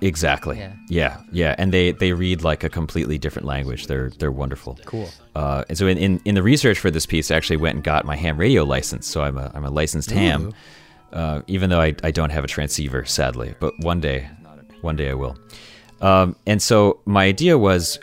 [0.00, 0.58] Exactly.
[0.58, 0.74] Yeah.
[0.88, 1.20] Yeah.
[1.32, 3.88] yeah, And they, they read like a completely different language.
[3.88, 4.78] They're they're wonderful.
[4.84, 5.08] Cool.
[5.34, 7.84] Uh, and so in, in, in the research for this piece, I actually went and
[7.84, 9.06] got my ham radio license.
[9.06, 10.52] So I'm a I'm a licensed ham,
[11.12, 13.54] uh, even though I, I don't have a transceiver, sadly.
[13.58, 14.28] But one day,
[14.82, 15.36] one day I will.
[16.00, 17.98] Um, and so my idea was,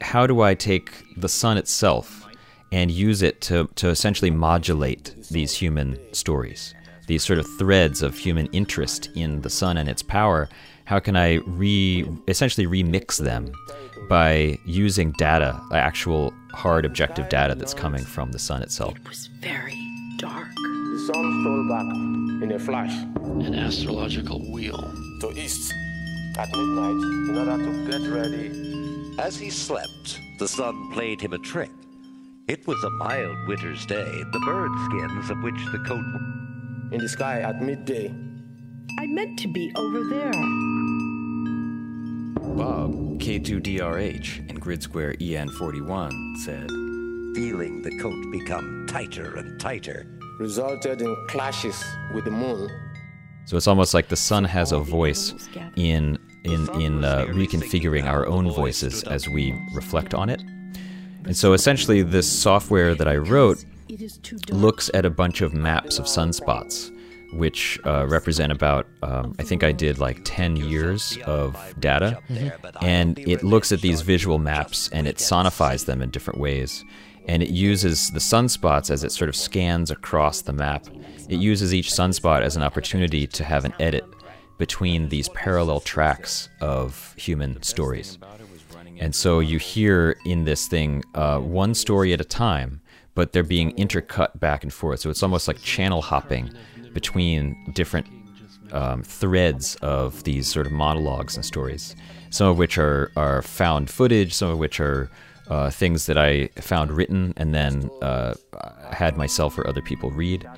[0.00, 2.24] how do I take the sun itself
[2.70, 6.72] and use it to to essentially modulate these human stories,
[7.12, 10.48] these sort of threads of human interest in the sun and its power?
[10.86, 13.52] How can I re essentially remix them
[14.08, 18.96] by using data, actual hard objective data that's coming from the sun itself?
[18.96, 19.78] It was very
[20.16, 20.48] dark.
[20.56, 21.88] The sun stole back
[22.44, 22.94] in a flash
[23.46, 24.82] An astrological wheel.
[25.20, 25.70] to east
[26.38, 28.46] at midnight in order to get ready.
[29.18, 31.70] As he slept, the sun played him a trick.
[32.48, 36.04] It was a mild winter's day, the bird skins of which the coat.
[36.92, 38.14] In the sky at midday.
[38.98, 40.32] I meant to be over there.
[42.56, 46.68] Bob, K2DRH, in Grid Square EN41, said,
[47.34, 50.06] Feeling the coat become tighter and tighter.
[50.38, 51.82] resulted in clashes
[52.14, 52.68] with the moon.
[53.46, 55.34] So it's almost like the sun has a voice
[55.76, 60.42] in in in uh, reconfiguring our own voices as we reflect on it.
[61.24, 64.58] And so essentially, this software that I wrote It is too dark.
[64.58, 66.90] looks at a bunch of maps of sunspots,
[67.34, 72.18] which uh, represent about um, I think I did like 10 years of data,
[72.80, 76.86] and it looks at these visual maps and it sonifies them in different ways.
[77.28, 80.86] And it uses the sunspots as it sort of scans across the map.
[81.28, 84.04] It uses each sunspot as an opportunity to have an edit
[84.56, 88.18] between these parallel tracks of human stories.
[88.98, 92.81] And so you hear in this thing uh, one story at a time,
[93.14, 95.00] but they're being intercut back and forth.
[95.00, 96.52] So it's almost like channel hopping
[96.92, 98.06] between different
[98.72, 101.94] um, threads of these sort of monologues and stories.
[102.30, 105.10] Some of which are, are found footage, some of which are
[105.48, 108.34] uh, things that I found written and then uh,
[108.90, 110.48] had myself or other people read.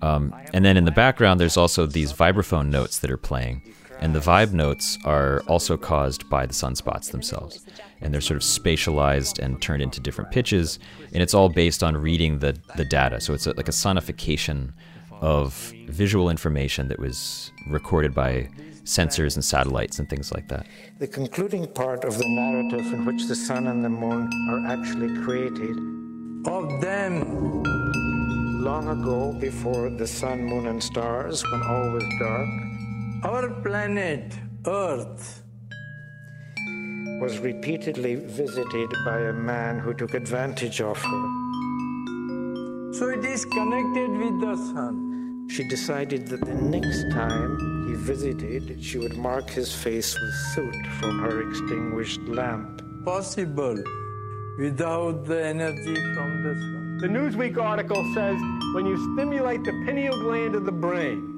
[0.00, 3.62] Um, and then in the background, there's also these vibraphone notes that are playing.
[4.00, 7.64] And the vibe notes are also caused by the sunspots themselves.
[8.02, 10.78] And they're sort of spatialized and turned into different pitches.
[11.14, 13.20] And it's all based on reading the, the data.
[13.20, 14.72] So it's a, like a sonification
[15.20, 18.48] of visual information that was recorded by
[18.84, 20.66] sensors and satellites and things like that.
[20.98, 25.16] The concluding part of the narrative in which the sun and the moon are actually
[25.22, 25.76] created
[26.46, 27.62] of them
[28.62, 32.48] long ago before the sun, moon, and stars, when all was dark,
[33.24, 34.34] our planet,
[34.66, 35.41] Earth,
[37.22, 41.24] was repeatedly visited by a man who took advantage of her.
[42.94, 45.46] So it is connected with the sun.
[45.48, 50.86] She decided that the next time he visited, she would mark his face with soot
[50.98, 52.82] from her extinguished lamp.
[53.04, 53.80] Possible
[54.58, 56.98] without the energy from the sun.
[57.02, 58.40] The Newsweek article says
[58.74, 61.31] when you stimulate the pineal gland of the brain,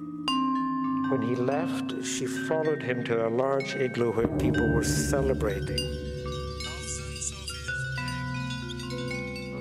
[1.14, 5.78] When he left, she followed him to a large igloo where people were celebrating.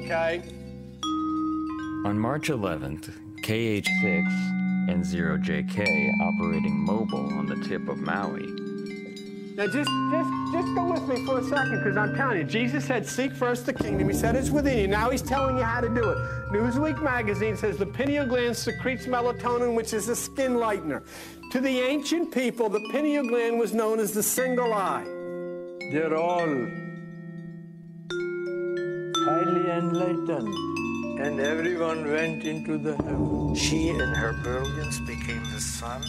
[0.01, 0.41] okay?
[2.05, 3.11] On March 11th,
[3.43, 4.25] KH6
[4.89, 8.51] and 0JK operating mobile on the tip of Maui.
[9.55, 12.83] Now just just just go with me for a second, because I'm telling you, Jesus
[12.85, 14.87] said, "Seek first the kingdom." He said it's within you.
[14.87, 16.17] Now He's telling you how to do it.
[16.51, 21.03] Newsweek magazine says the pineal gland secretes melatonin, which is a skin lightener.
[21.53, 25.03] To the ancient people, the pineal gland was known as the single eye.
[25.91, 26.39] They're all
[29.27, 30.51] highly enlightened.
[31.21, 33.53] and everyone went into the heaven.
[33.53, 36.01] She, and her brilliance, became the sun.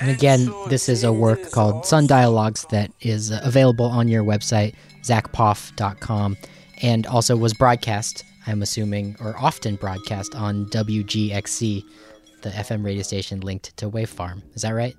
[0.00, 4.22] And again, this is a work called Sun Dialogues that is uh, available on your
[4.22, 6.36] website, zachpoff.com,
[6.80, 11.82] and also was broadcast, I'm assuming, or often broadcast on WGXC,
[12.50, 14.42] the FM radio station linked to Wave Farm.
[14.54, 14.96] Is that right?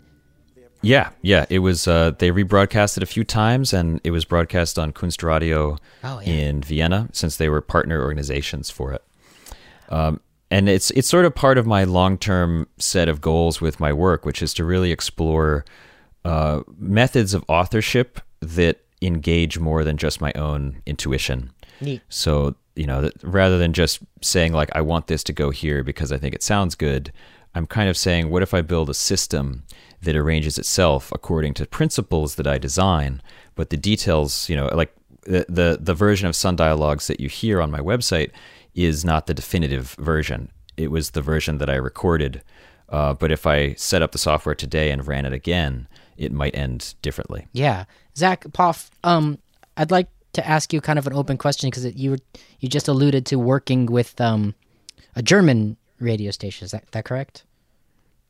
[0.81, 1.45] Yeah, yeah.
[1.49, 1.87] It was.
[1.87, 6.31] Uh, they rebroadcast it a few times, and it was broadcast on Kunstradio Oh, yeah.
[6.33, 9.03] in Vienna, since they were partner organizations for it.
[9.89, 10.19] Um,
[10.51, 13.91] and it's it's sort of part of my long term set of goals with my
[13.91, 15.65] work, which is to really explore
[16.23, 21.51] uh, methods of authorship that engage more than just my own intuition.
[21.81, 22.01] Neat.
[22.09, 26.11] So you know, rather than just saying like I want this to go here because
[26.11, 27.11] I think it sounds good,
[27.57, 29.63] I'm kind of saying, what if I build a system
[30.01, 33.21] that arranges itself according to principles that I design,
[33.55, 34.93] but the details, you know, like
[35.23, 38.31] the the, the version of Sun Dialogues that you hear on my website
[38.75, 40.51] is not the definitive version.
[40.77, 42.43] It was the version that I recorded.
[42.89, 46.55] Uh, but if I set up the software today and ran it again, it might
[46.55, 47.47] end differently.
[47.51, 47.85] Yeah,
[48.15, 48.91] Zach Poff.
[49.03, 49.39] Um,
[49.75, 52.17] I'd like to ask you kind of an open question because you
[52.59, 54.53] you just alluded to working with um,
[55.15, 56.65] a German radio station.
[56.65, 57.43] Is that that correct?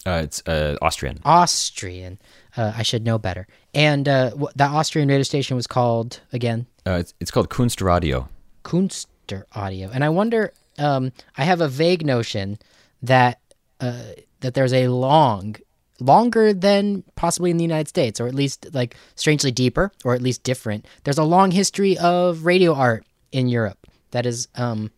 [0.06, 1.20] Uh, it's uh, Austrian.
[1.26, 2.18] Austrian.
[2.56, 3.46] Uh, I should know better.
[3.74, 8.28] And uh, wh- that Austrian radio station was called again Uh, it's, it's called Kunstradio.
[8.64, 9.90] Kunster Audio.
[9.94, 10.54] And I wonder.
[10.78, 12.60] Um, I have a vague notion
[13.02, 13.40] that
[13.82, 14.02] uh,
[14.42, 15.56] that there's a long,
[16.00, 20.22] longer than possibly in the United States, or at least like strangely deeper, or at
[20.22, 20.86] least different.
[21.04, 24.92] There's a long history of radio art in Europe that is um,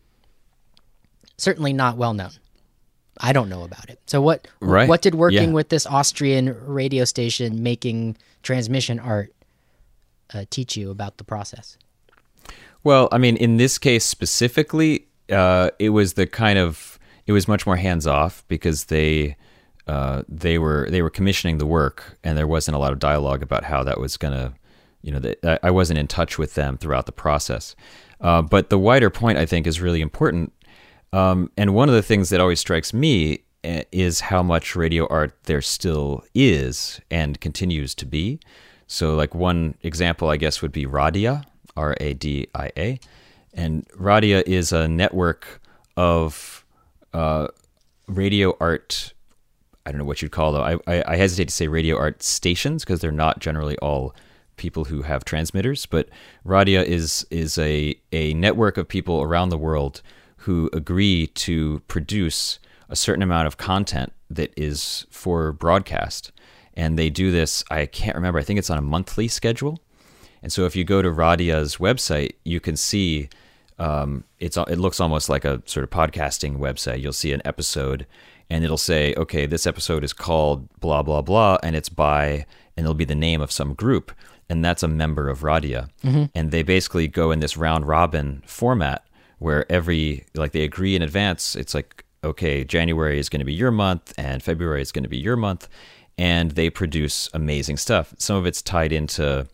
[1.38, 2.32] certainly not well known.
[3.20, 4.00] I don't know about it.
[4.06, 4.88] So what Right.
[4.88, 5.54] what did working Yeah.
[5.56, 9.34] with this Austrian radio station making transmission art
[10.34, 11.78] uh, teach you about the process?
[12.84, 16.98] Well, I mean, in this case specifically, uh, it was the kind of
[17.28, 19.36] it was much more hands off because they
[19.88, 23.42] uh, they were they were commissioning the work, and there wasn't a lot of dialogue
[23.44, 24.54] about how that was gonna,
[25.02, 27.76] you know, I- I wasn't in touch with them throughout the process.
[28.22, 30.54] Uh, but the wider point, I think, is really important.
[31.12, 35.08] Um, and one of the things that always strikes me eh, is how much radio
[35.08, 38.40] art there still is and continues to be.
[38.88, 41.44] So, like one example, I guess, would be Radia,
[41.78, 43.00] R A D I A,
[43.54, 45.62] and Radia is a network
[45.96, 46.66] of
[47.14, 47.48] uh,
[48.08, 49.14] radio art.
[49.86, 50.62] I don't know what you'd call them.
[50.62, 54.16] I, I, I hesitate to say radio art stations because they're not generally all
[54.58, 55.86] people who have transmitters.
[55.86, 56.10] But
[56.46, 60.02] Radia is is a a network of people around the world
[60.40, 62.60] who agree to produce
[62.90, 66.32] a certain amount of content that is for broadcast.
[66.74, 69.80] And they do this, I can't remember, I think it's on a monthly schedule.
[70.42, 73.30] And so if you go to Radia's website, you can see
[73.78, 77.02] um, it's it looks almost like a sort of podcasting website.
[77.02, 78.06] You'll see an episode,
[78.50, 82.86] and it'll say, okay, this episode is called blah blah blah, and it's by, and
[82.86, 84.12] it'll be the name of some group,
[84.50, 85.90] and that's a member of Radia,
[86.36, 89.06] and they basically go in this round robin format
[89.40, 91.56] where every like they agree in advance.
[91.56, 95.10] It's like okay, January is going to be your month, and February is going to
[95.10, 95.68] be your month,
[96.18, 98.14] and they produce amazing stuff.
[98.18, 99.48] Some of it's tied into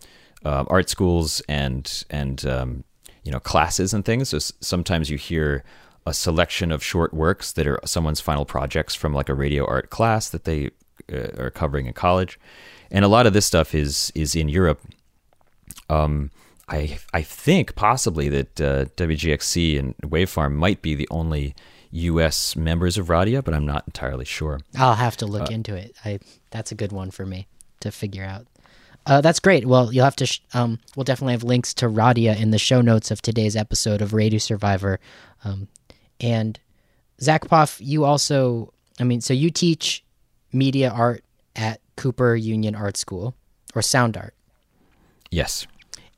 [0.44, 2.84] um, art schools and and um,
[3.24, 4.30] you know classes and things.
[4.30, 5.64] So sometimes you hear
[6.06, 9.90] a selection of short works that are someone's final projects from like a radio art
[9.90, 10.70] class that they
[11.12, 12.40] uh, are covering in college,
[12.92, 14.82] and a lot of this stuff is is in Europe.
[15.90, 16.32] Um,
[16.68, 21.55] I I think possibly that uh, WGXC and Wavefarm might be the only
[21.91, 22.55] U.S.
[22.55, 24.59] members of Radia, but I'm not entirely sure.
[24.78, 25.95] I'll have to look into it.
[26.03, 26.20] I
[26.51, 27.47] that's a good one for me
[27.82, 28.47] to figure out.
[29.05, 29.68] Uh, that's great.
[29.68, 30.26] Well, you'll have to.
[30.26, 34.01] Sh- um, we'll definitely have links to Radia in the show notes of today's episode
[34.01, 34.99] of Radio Survivor.
[35.43, 35.68] Um,
[36.20, 36.59] and
[37.22, 38.74] Zach Poff, you also.
[38.99, 40.03] I mean, so you teach
[40.51, 41.24] media art
[41.55, 43.36] at Cooper Union Art School
[43.76, 44.34] or sound art,
[45.30, 45.68] Yes.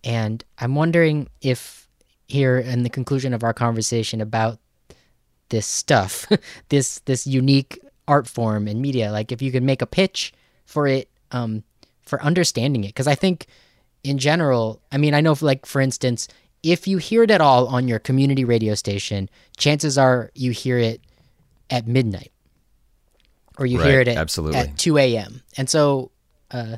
[0.07, 1.85] And I'm wondering if
[2.27, 4.57] here in the conclusion of our conversation about
[5.49, 6.25] this stuff,
[6.69, 10.33] this this unique art form and media, like if you could make a pitch
[10.65, 11.63] for it, um,
[12.03, 13.47] for understanding it, because I think
[14.01, 16.29] in general, I mean, I know, like for instance,
[16.63, 20.77] if you hear it at all on your community radio station, chances are you hear
[20.77, 21.01] it
[21.69, 22.31] at midnight,
[23.59, 24.57] or you hear it at, absolutely.
[24.57, 25.43] at two a.m.
[25.57, 26.11] And so,
[26.49, 26.77] uh,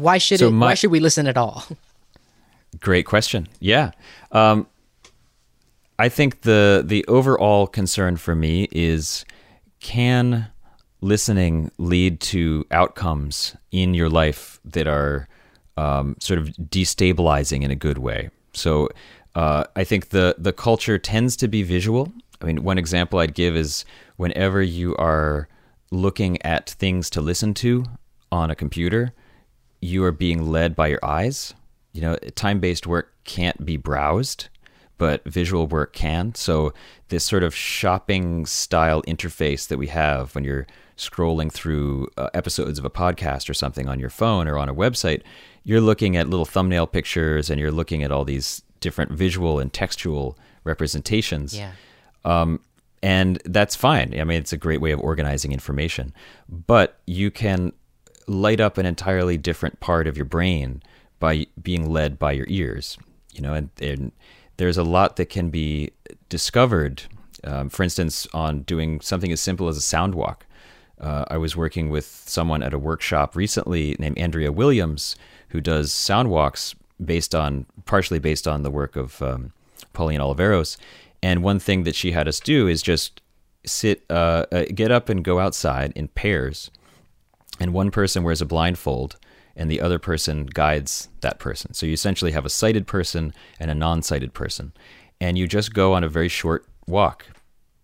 [0.00, 0.52] why should So it?
[0.52, 1.64] why should we listen at all?
[2.80, 3.48] Great question.
[3.60, 3.92] Yeah.
[4.32, 4.66] Um,
[5.98, 9.24] I think the the overall concern for me is
[9.80, 10.48] can
[11.00, 15.28] listening lead to outcomes in your life that are
[15.76, 18.30] um, sort of destabilizing in a good way.
[18.52, 18.88] So
[19.34, 22.12] uh, I think the the culture tends to be visual.
[22.40, 23.84] I mean, one example I'd give is
[24.16, 25.48] whenever you are
[25.90, 27.84] looking at things to listen to
[28.30, 29.12] on a computer,
[29.80, 31.54] you are being led by your eyes.
[31.92, 34.48] You know, time based work can't be browsed,
[34.98, 36.34] but visual work can.
[36.34, 36.72] So,
[37.08, 40.66] this sort of shopping style interface that we have when you're
[40.96, 44.74] scrolling through uh, episodes of a podcast or something on your phone or on a
[44.74, 45.22] website,
[45.64, 49.72] you're looking at little thumbnail pictures and you're looking at all these different visual and
[49.72, 51.56] textual representations.
[51.56, 51.72] Yeah.
[52.24, 52.60] Um,
[53.02, 54.18] and that's fine.
[54.18, 56.12] I mean, it's a great way of organizing information,
[56.48, 57.72] but you can
[58.28, 60.82] light up an entirely different part of your brain
[61.18, 62.98] by being led by your ears.
[63.32, 64.12] You know, and, and
[64.56, 65.92] there's a lot that can be
[66.28, 67.02] discovered.
[67.44, 70.44] Um, for instance, on doing something as simple as a sound walk.
[71.00, 75.14] Uh, I was working with someone at a workshop recently named Andrea Williams,
[75.50, 76.74] who does sound walks
[77.04, 79.52] based on partially based on the work of um,
[79.92, 80.76] Pauline Oliveros.
[81.22, 83.20] And one thing that she had us do is just
[83.64, 86.70] sit, uh, uh, get up and go outside in pairs,
[87.60, 89.16] and one person wears a blindfold,
[89.56, 91.74] and the other person guides that person.
[91.74, 94.72] So you essentially have a sighted person and a non-sighted person,
[95.20, 97.26] and you just go on a very short walk.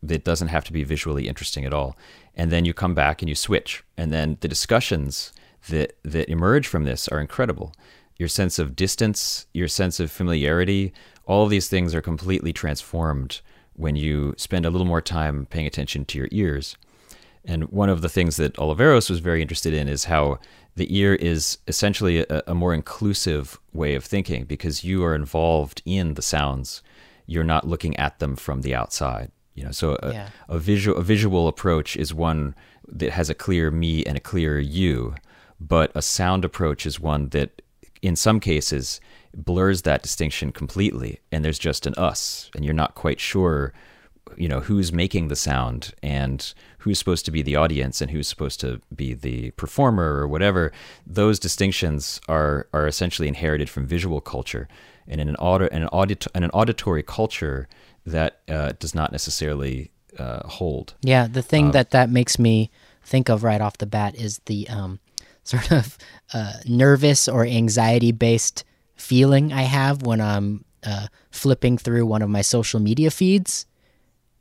[0.02, 1.96] That doesn't have to be visually interesting at all,
[2.34, 5.32] and then you come back and you switch, and then the discussions
[5.70, 7.72] that that emerge from this are incredible.
[8.18, 10.92] Your sense of distance, your sense of familiarity,
[11.24, 13.40] all of these things are completely transformed
[13.72, 16.76] when you spend a little more time paying attention to your ears.
[17.46, 20.38] And one of the things that Oliveros was very interested in is how
[20.76, 25.82] the ear is essentially a, a, more inclusive way of thinking because you are involved
[25.84, 26.82] in the sounds.
[27.26, 29.30] You're not looking at them from the outside.
[29.54, 30.28] You know, so a, Yeah.
[30.48, 32.54] a visual a visual approach is one
[32.88, 35.14] that has a clear me and a clear you,
[35.60, 37.62] but a sound approach is one that,
[38.02, 39.00] in some cases,
[39.34, 43.72] blurs that distinction completely, and there's just an us, and you're not quite sure,
[44.36, 46.52] you know, who's making the sound and
[46.84, 50.70] who's supposed to be the audience and who's supposed to be the performer or whatever.
[51.06, 54.68] Those distinctions are are essentially inherited from visual culture,
[55.08, 57.66] and in an audit in an audit in an auditory culture
[58.06, 60.94] that uh, does not necessarily uh, hold.
[61.00, 62.70] Yeah, the thing Um, that that makes me
[63.02, 65.00] think of right off the bat is the um,
[65.44, 65.96] sort of
[66.32, 68.64] uh, nervous or anxiety based
[68.94, 73.66] feeling I have when I'm uh, flipping through one of my social media feeds,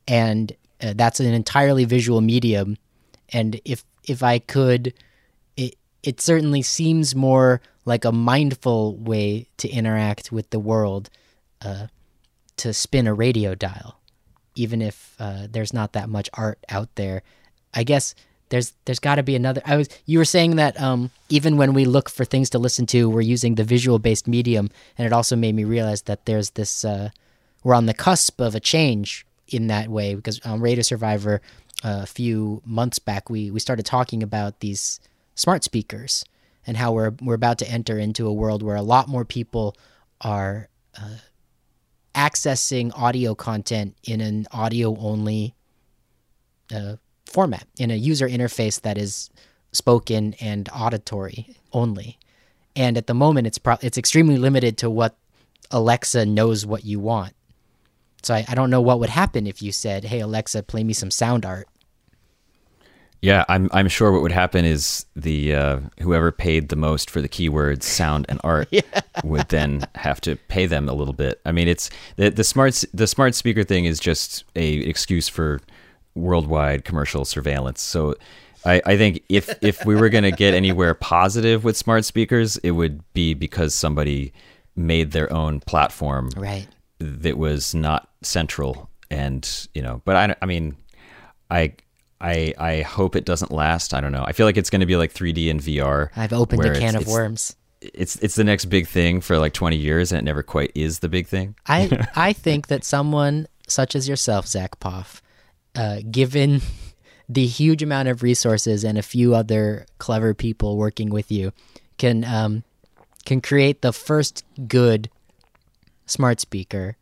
[0.07, 0.51] and
[0.82, 2.78] uh, that's an entirely visual medium.
[3.30, 4.93] And if if I could,
[5.57, 11.09] it it certainly seems more like a mindful way to interact with the world,
[11.61, 11.88] uh,
[12.57, 13.99] to spin a radio dial
[14.55, 17.24] even if uh, there's not that much art out there.
[17.74, 18.13] I guess
[18.49, 19.61] there's there's got to be another.
[19.65, 22.86] I was you were saying that um, even when we look for things to listen
[22.88, 26.51] to, we're using the visual based medium, and it also made me realize that there's
[26.51, 27.09] this uh,
[27.63, 31.41] we're on the cusp of a change in that way because on Radio Survivor
[31.83, 34.99] uh, a few months back we we started talking about these
[35.35, 36.25] smart speakers
[36.65, 39.75] and how we're we're about to enter into a world where a lot more people
[40.21, 41.17] are uh,
[42.15, 45.55] accessing audio content in an audio only
[46.73, 46.95] uh,
[47.25, 49.29] format in a user interface that is
[49.71, 52.17] spoken and auditory only.
[52.75, 55.17] And at the moment it's pro- it's extremely limited to what
[55.71, 57.33] alexa knows what you want
[58.24, 60.93] so I, I don't know what would happen if you said hey alexa play me
[60.93, 61.67] some sound art
[63.24, 67.21] Yeah, I'm I'm sure what would happen is the uh, whoever paid the most for
[67.21, 68.67] the keywords sound and art
[69.24, 71.39] would then have to pay them a little bit.
[71.45, 75.61] I mean, it's the the smart the smart speaker thing is just a excuse for
[76.15, 77.82] worldwide commercial surveillance.
[77.82, 78.15] So
[78.65, 82.57] I, I think if if we were going to get anywhere positive with smart speakers,
[82.57, 84.34] it would be because somebody
[84.76, 86.67] made their own platform right
[87.03, 90.75] that was not central and you know but i, I mean
[91.49, 91.73] i
[92.21, 93.93] I, I hope it doesn't last.
[93.93, 94.23] I don't know.
[94.25, 96.07] I feel like it's going to be like 3D and VR.
[96.15, 99.75] i've opened a can of worms It's it's the next big thing for like 20
[99.75, 101.55] years, and it never quite is the big thing.
[101.67, 105.21] I I think that someone such as yourself, Zach Poff,
[105.75, 106.61] uh, given
[107.27, 111.51] the huge amount of resources and a few other clever people working with you,
[111.97, 112.63] can um,
[113.25, 115.09] can create the first good
[116.05, 116.97] smart speaker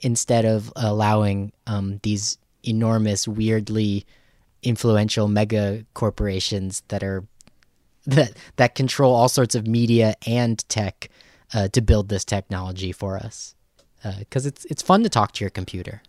[0.00, 4.06] instead of allowing um, these enormous, weirdly
[4.62, 7.24] influential mega corporations that are
[8.06, 11.08] that that control all sorts of media and tech
[11.54, 13.54] uh, to build this technology for us
[14.18, 16.02] because it's it's fun to talk to your computer.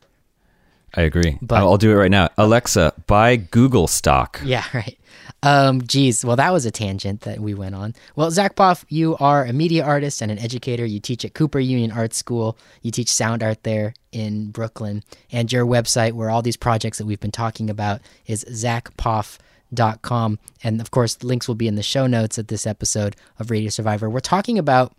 [0.96, 1.38] I agree.
[1.42, 2.30] But- I'll do it right now.
[2.38, 4.42] Alexa, buy Google stock.
[4.44, 4.98] Yeah, right.
[5.44, 7.94] Um, geez, well, that was a tangent that we went on.
[8.16, 10.86] Well, Zach Poff, you are a media artist and an educator.
[10.86, 12.58] You teach at Cooper Union Art School.
[12.82, 15.04] You teach sound art there in Brooklyn.
[15.32, 20.40] And your website, where all these projects that we've been talking about, is zachpoff.com.
[20.64, 23.70] And of course, links will be in the show notes of this episode of Radio
[23.70, 24.10] Survivor.
[24.10, 24.96] We're talking about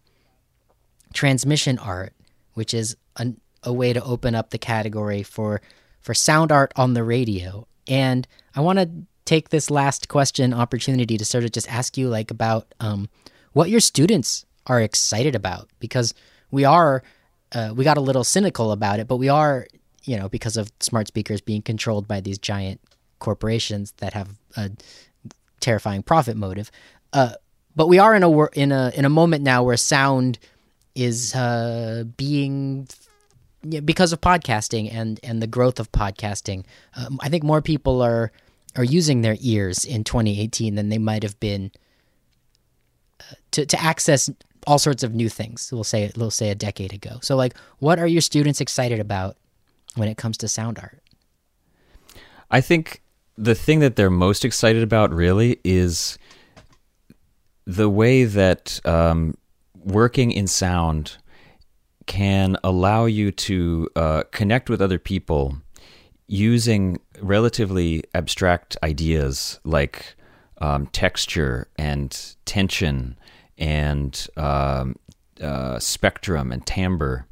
[1.12, 2.12] transmission art,
[2.54, 5.60] which is an, a way to open up the category for
[6.06, 7.66] for sound art on the radio.
[7.88, 8.88] And I want to
[9.24, 13.08] take this last question opportunity to sort of just ask you like about um,
[13.54, 16.14] what your students are excited about because
[16.52, 17.02] we are
[17.52, 19.66] uh, we got a little cynical about it, but we are
[20.04, 22.80] you know because of smart speakers being controlled by these giant
[23.18, 24.70] corporations that have a
[25.58, 26.70] terrifying profit motive.
[27.12, 27.32] Uh,
[27.74, 30.38] but we are in a in a in a moment now where sound
[30.94, 32.86] is uh, being
[33.68, 36.64] yeah, because of podcasting and and the growth of podcasting.
[36.94, 38.32] Um, I think more people are
[38.76, 41.72] are using their ears in 2018 than they might have been
[43.20, 44.30] uh, to to access
[44.66, 45.70] all sorts of new things.
[45.72, 47.18] We'll say we'll say a decade ago.
[47.22, 49.36] So like, what are your students excited about
[49.94, 51.02] when it comes to sound art?
[52.50, 53.02] I think
[53.36, 56.18] the thing that they're most excited about really is
[57.66, 59.36] the way that um,
[59.74, 61.16] working in sound
[62.06, 65.56] can allow you to uh, connect with other people
[66.28, 70.14] using relatively abstract ideas like
[70.58, 73.16] um, texture and tension
[73.58, 74.96] and um,
[75.40, 77.26] uh, spectrum and timbre.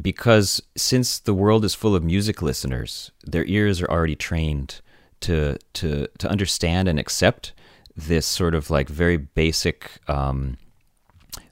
[0.00, 4.80] Because since the world is full of music listeners, their ears are already trained
[5.20, 7.52] to to to understand and accept
[7.94, 10.56] this sort of like very basic um,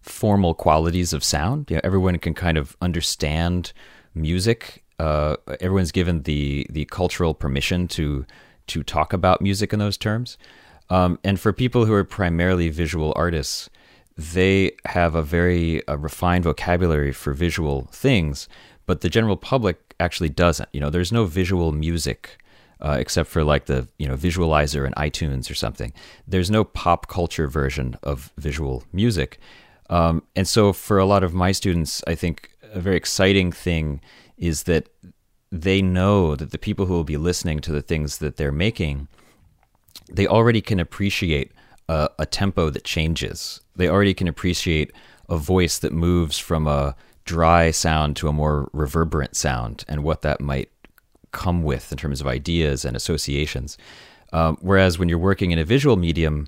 [0.08, 1.70] formal qualities of sound.
[1.70, 3.72] You know, everyone can kind of understand
[4.14, 4.84] music.
[4.98, 8.26] Uh, everyone's given the the cultural permission to
[8.68, 10.38] to talk about music in those terms.
[10.90, 13.68] Um, and for people who are primarily visual artists,
[14.16, 18.48] they have a very refined vocabulary for visual things,
[18.86, 20.68] but the general public actually doesn't.
[20.72, 22.38] You know, there's no visual music
[22.80, 25.92] uh, except for like the you know visualizer in iTunes or something.
[26.26, 29.38] There's no pop culture version of visual music,
[29.88, 34.00] um, and so for a lot of my students, I think a very exciting thing
[34.36, 34.88] is that
[35.50, 39.08] they know that the people who will be listening to the things that they're making,
[40.10, 41.52] they already can appreciate
[41.88, 43.60] a, a tempo that changes.
[43.76, 44.92] They already can appreciate
[45.28, 50.22] a voice that moves from a dry sound to a more reverberant sound and what
[50.22, 50.70] that might
[51.32, 53.76] come with in terms of ideas and associations.
[54.32, 56.46] Um, whereas when you're working in a visual medium,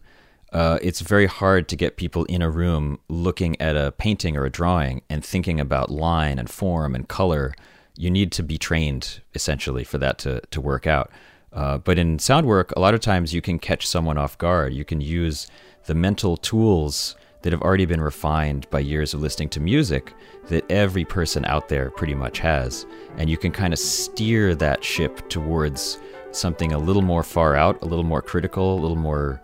[0.53, 4.45] uh, it's very hard to get people in a room looking at a painting or
[4.45, 7.55] a drawing and thinking about line and form and color.
[7.97, 11.11] You need to be trained essentially for that to, to work out.
[11.53, 14.73] Uh, but in sound work, a lot of times you can catch someone off guard.
[14.73, 15.49] You can use
[15.87, 20.15] the mental tools that have already been refined by years of listening to music
[20.49, 22.87] that every person out there pretty much has.
[23.17, 25.99] And you can kind of steer that ship towards
[26.33, 29.41] something a little more far out, a little more critical, a little more,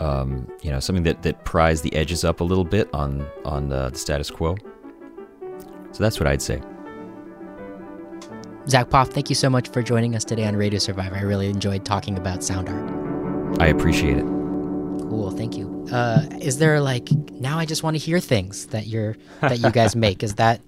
[0.00, 3.68] um, you know, something that, that pries the edges up a little bit on, on
[3.68, 4.56] the, the status quo.
[5.92, 6.60] So that's what I'd say.
[8.68, 11.16] Zach Poff, thank you so much for joining us today on Radio Survivor.
[11.16, 13.60] I really enjoyed talking about sound art.
[13.60, 14.24] I appreciate it.
[14.24, 15.86] Cool, thank you.
[15.90, 17.58] Uh, is there like now?
[17.58, 20.22] I just want to hear things that you're that you guys make.
[20.22, 20.60] Is that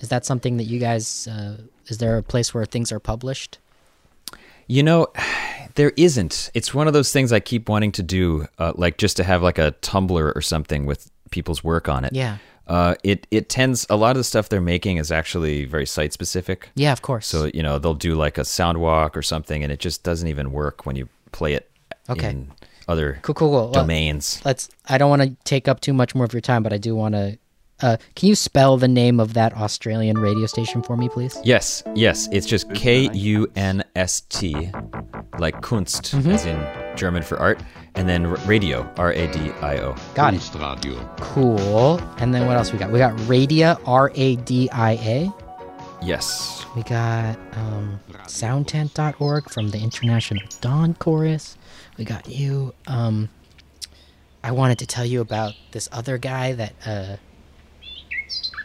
[0.00, 1.28] is that something that you guys?
[1.28, 1.58] Uh,
[1.88, 3.58] is there a place where things are published?
[4.66, 5.08] You know,
[5.74, 6.50] there isn't.
[6.54, 9.42] It's one of those things I keep wanting to do, uh, like just to have
[9.42, 12.12] like a Tumblr or something with people's work on it.
[12.12, 12.38] Yeah.
[12.68, 16.12] Uh, it it tends a lot of the stuff they're making is actually very site
[16.12, 16.70] specific.
[16.76, 17.26] Yeah, of course.
[17.26, 20.28] So you know they'll do like a sound walk or something, and it just doesn't
[20.28, 21.68] even work when you play it
[22.08, 22.30] Okay.
[22.30, 22.52] in
[22.88, 23.62] other cool, cool, cool.
[23.64, 24.40] Well, domains.
[24.44, 24.68] let's.
[24.88, 26.94] I don't want to take up too much more of your time, but I do
[26.94, 27.36] want to.
[27.80, 31.36] Uh, can you spell the name of that Australian radio station for me, please?
[31.42, 32.28] Yes, yes.
[32.30, 34.70] It's just K U N S T,
[35.42, 36.30] like Kunst, Mm-hmm.
[36.30, 37.60] as in German for art,
[37.94, 39.94] and then radio, R A D I O.
[40.14, 40.50] Got it.
[41.18, 41.98] Cool.
[42.18, 42.90] And then what else we got?
[42.90, 45.32] We got Radia, R A D I A.
[46.02, 46.64] Yes.
[46.74, 51.56] We got um, soundtent.org from the International Dawn Chorus.
[51.98, 52.72] We got you.
[52.86, 53.28] Um,
[54.42, 57.16] I wanted to tell you about this other guy that uh,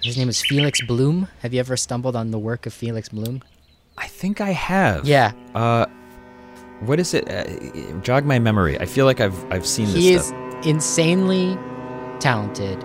[0.01, 1.27] his name is Felix Blume.
[1.41, 3.43] Have you ever stumbled on the work of Felix Blume?
[3.97, 5.05] I think I have.
[5.05, 5.33] Yeah.
[5.53, 5.85] Uh,
[6.81, 7.29] what is it?
[7.29, 7.43] Uh,
[8.01, 8.79] jog my memory.
[8.79, 10.65] I feel like I've I've seen this He is stuff.
[10.65, 11.57] insanely
[12.19, 12.83] talented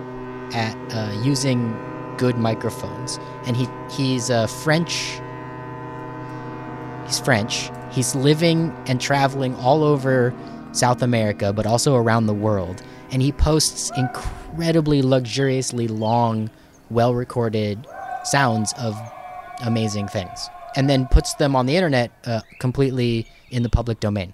[0.53, 1.75] at uh, using
[2.17, 5.19] good microphones, and he he's a French
[7.05, 7.69] He's French.
[7.91, 10.33] He's living and traveling all over
[10.71, 12.81] South America, but also around the world.
[13.11, 16.49] And he posts incredibly luxuriously long,
[16.89, 17.85] well recorded
[18.23, 18.95] sounds of
[19.65, 20.49] amazing things.
[20.75, 24.33] And then puts them on the internet uh, completely in the public domain.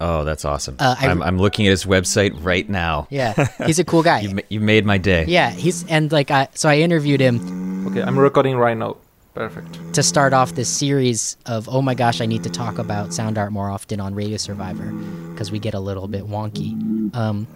[0.00, 0.76] Oh, that's awesome.
[0.78, 3.08] Uh, I- I'm, I'm looking at his website right now.
[3.10, 3.34] Yeah,
[3.66, 4.20] he's a cool guy.
[4.24, 5.24] you, ma- you made my day.
[5.26, 8.96] Yeah, he's and like I so I interviewed him Okay, I'm recording right now.
[9.34, 9.94] Perfect.
[9.94, 13.38] to start off this series of oh my gosh, I need to talk about sound
[13.38, 14.90] art more often on Radio Survivor
[15.30, 16.74] because we get a little bit wonky.
[17.14, 17.46] Um,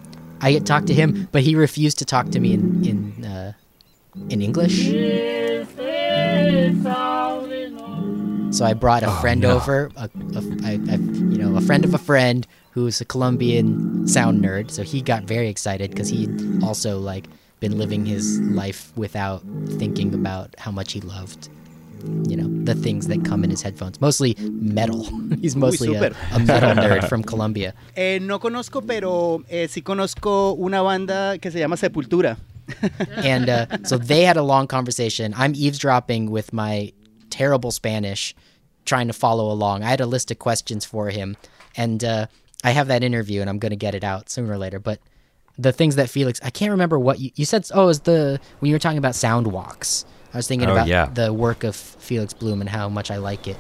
[0.41, 3.53] I had talked to him, but he refused to talk to me in in uh,
[4.31, 4.91] in English.
[8.53, 9.57] So I brought a friend no.
[9.57, 14.07] over, a, a, I, I, you know, a friend of a friend who's a Colombian
[14.07, 14.71] sound nerd.
[14.71, 17.27] So he got very excited because he'd also like
[17.61, 19.43] been living his life without
[19.79, 21.49] thinking about how much he loved,
[22.29, 24.01] you know, the things that come in his headphones.
[24.03, 25.05] Mostly metal.
[25.41, 27.73] He's mostly a, a metal nerd from Colombia.
[27.97, 32.37] Eh, no conozco, pero eh, sí conozco una banda que se llama Sepultura.
[33.17, 35.33] and uh, so they had a long conversation.
[35.37, 36.93] I'm eavesdropping with my
[37.33, 38.35] terrible Spanish,
[38.85, 39.83] trying to follow along.
[39.83, 41.37] I had a list of questions for him,
[41.77, 42.27] and uh,
[42.63, 44.79] I have that interview, and I'm going to get it out sooner or later.
[44.79, 45.01] But
[45.59, 47.67] the things that Felix, I can't remember what you, you said.
[47.75, 50.05] Oh, is the when you were talking about sound walks.
[50.35, 51.07] I was thinking Oh, about yeah.
[51.13, 53.57] the work of Felix Blume and how much I like it.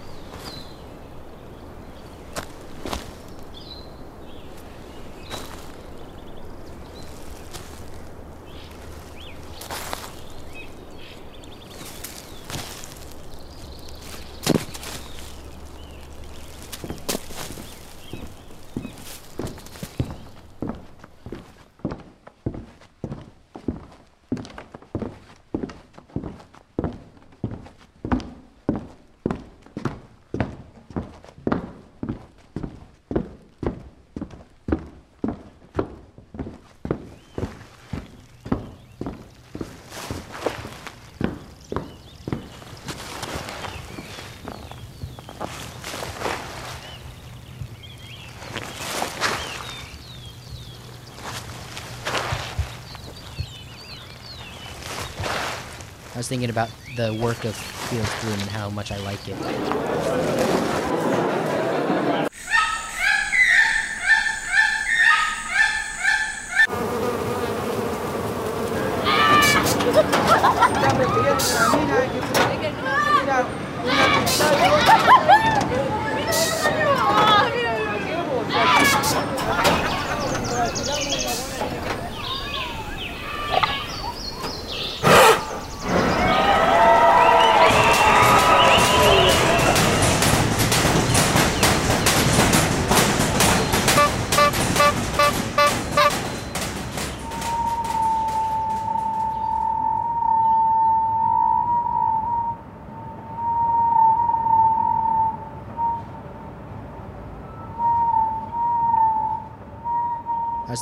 [56.33, 59.37] Thinking about the work of Felix Blume and how much I like it.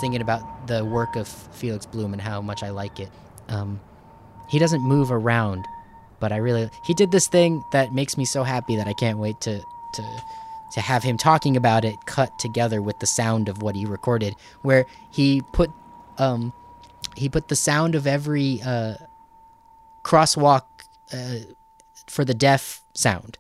[0.01, 3.11] Thinking about the work of Felix Blume and how much I like it.
[3.49, 3.81] Um,
[4.49, 5.67] he doesn't move around,
[6.21, 9.19] but I really he did this thing that makes me so happy that I can't
[9.19, 9.61] wait to
[9.95, 10.23] to
[10.73, 14.35] to have him talking about it cut together with the sound of what he recorded,
[14.63, 15.71] where he put
[16.19, 16.53] um,
[17.17, 18.95] he put the sound of every uh,
[20.03, 20.65] crosswalk
[21.13, 21.37] uh,
[22.07, 23.39] for the deaf sound.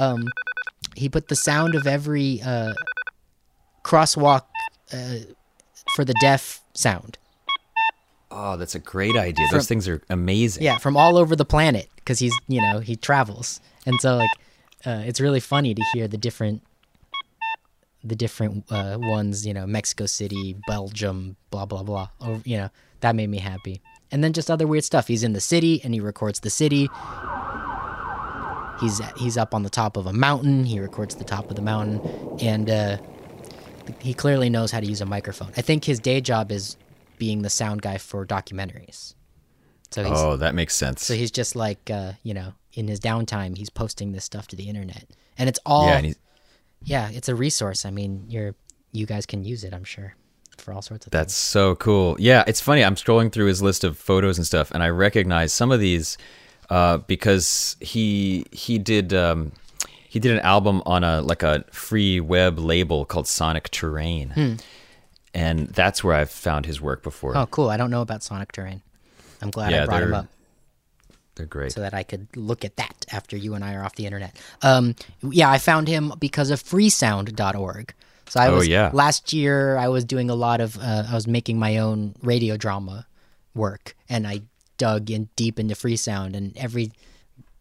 [0.00, 0.20] Um
[0.96, 2.72] he put the sound of every uh
[3.84, 4.42] crosswalk
[4.92, 5.16] uh,
[5.94, 7.16] for the deaf sound.
[8.32, 9.46] Oh, that's a great idea.
[9.48, 10.62] From- Those things are amazing.
[10.62, 13.60] yeah from all over the planet because he's you know he travels.
[13.86, 14.30] And so like
[14.86, 16.62] uh, it's really funny to hear the different
[18.02, 22.70] the different uh, ones you know mexico city belgium blah blah blah or you know
[23.00, 23.80] that made me happy.
[24.12, 25.06] And then just other weird stuff.
[25.06, 26.88] He's in the city and he records the city
[28.80, 31.62] he's he's up on the top of a mountain he records the top of the
[31.62, 32.00] mountain
[32.40, 32.96] and uh,
[34.00, 36.76] he clearly knows how to use a microphone i think his day job is
[37.18, 39.14] being the sound guy for documentaries
[39.90, 41.04] so he's, Oh, that makes sense.
[41.04, 44.54] so he's just like, uh, you know, in his downtime, he's posting this stuff to
[44.56, 45.04] the internet,
[45.36, 46.12] and it's all, yeah,
[46.84, 47.84] yeah, it's a resource.
[47.84, 48.54] I mean, you're,
[48.92, 50.14] you guys can use it, I'm sure,
[50.58, 52.14] for all sorts of That's so cool.
[52.20, 52.84] Yeah, it's funny.
[52.84, 56.16] I'm scrolling through his list of photos and stuff, and I recognize some of these
[56.70, 59.52] uh, because he he did um,
[60.08, 64.54] he did an album on a like a free web label called Sonic Terrain, Hmm.
[65.34, 67.36] and that's where I've found his work before.
[67.36, 67.68] Oh, cool.
[67.70, 68.82] I don't know about Sonic Terrain.
[69.42, 70.26] I'm glad I brought him up.
[71.36, 71.72] They're great.
[71.72, 74.36] so that I could look at that after you and I are off the internet.
[74.62, 77.94] Um, yeah, I found him because of freesound.org.
[78.28, 78.90] So I Oh, was yeah.
[78.92, 82.56] last year I was doing a lot of uh, I was making my own radio
[82.56, 83.06] drama
[83.54, 84.42] work and I
[84.80, 86.90] dug in deep into freesound and every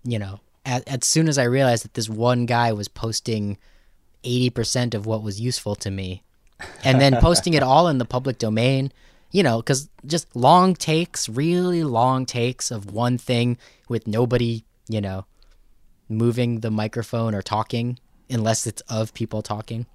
[0.03, 3.57] you know as, as soon as I realized that this one guy was posting
[4.23, 6.23] 80% of what was useful to me
[6.83, 8.91] and then posting it all in the public domain
[9.31, 13.57] you know because just long takes really long takes of one thing
[13.87, 15.25] with nobody you know
[16.09, 17.97] moving the microphone or talking
[18.29, 19.85] unless it's of people talking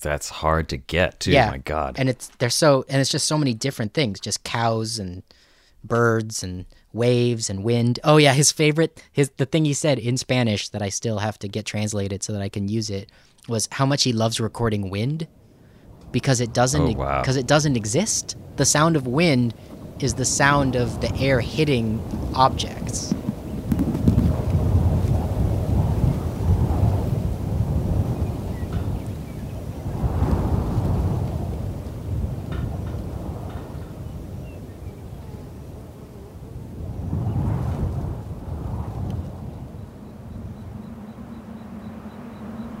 [0.00, 1.32] That's hard to get too.
[1.32, 1.96] yeah My God.
[1.98, 5.22] and it's they're so and it's just so many different things just cows and
[5.88, 7.98] birds and waves and wind.
[8.04, 11.38] Oh yeah his favorite his the thing he said in spanish that i still have
[11.40, 13.10] to get translated so that i can use it
[13.48, 15.26] was how much he loves recording wind
[16.12, 17.20] because it doesn't Oh, wow.
[17.20, 18.36] because it doesn't exist.
[18.56, 19.54] The sound of wind
[20.00, 22.00] is the sound of the air hitting
[22.34, 23.12] objects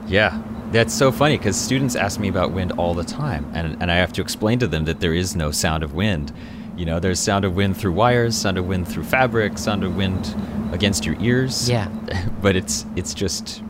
[0.08, 0.42] Yeah,
[0.72, 3.96] that's so funny because students ask me about wind all the time, and and I
[3.96, 6.32] have to explain to them that there is no sound of wind.
[6.76, 9.96] You know, there's sound of wind through wires, sound of wind through fabric, sound of
[9.96, 10.34] wind
[10.72, 11.68] against your ears.
[11.68, 11.88] Yeah.
[12.42, 13.62] but it's it's just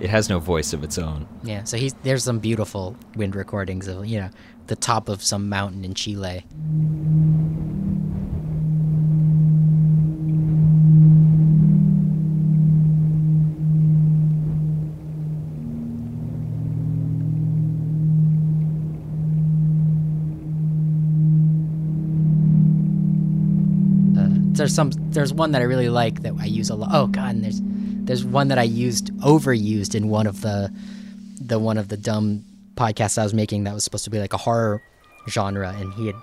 [0.00, 1.26] it has no voice of its own.
[1.42, 4.30] Yeah, so he's there's some beautiful wind recordings of you know
[4.66, 6.44] the top of some mountain in Chile.
[24.62, 26.90] There's some there's one that I really like that I use a lot.
[26.92, 30.72] Oh god, and there's there's one that I used overused in one of the
[31.40, 32.44] the one of the dumb
[32.76, 34.80] podcasts I was making that was supposed to be like a horror
[35.28, 36.14] genre, and he had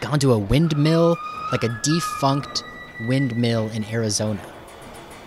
[0.00, 1.18] gone to a windmill,
[1.50, 2.64] like a defunct
[3.06, 4.40] windmill in Arizona,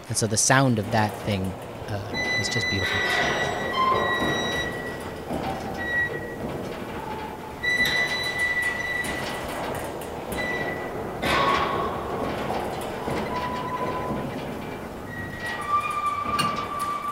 [0.08, 1.44] and so the sound of that thing
[1.90, 3.45] uh, was just beautiful.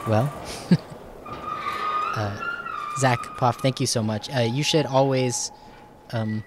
[0.07, 0.31] Well,
[2.15, 2.37] uh,
[2.99, 4.29] Zach Poff, thank you so much.
[4.35, 5.51] Uh, you should always,
[6.11, 6.43] um,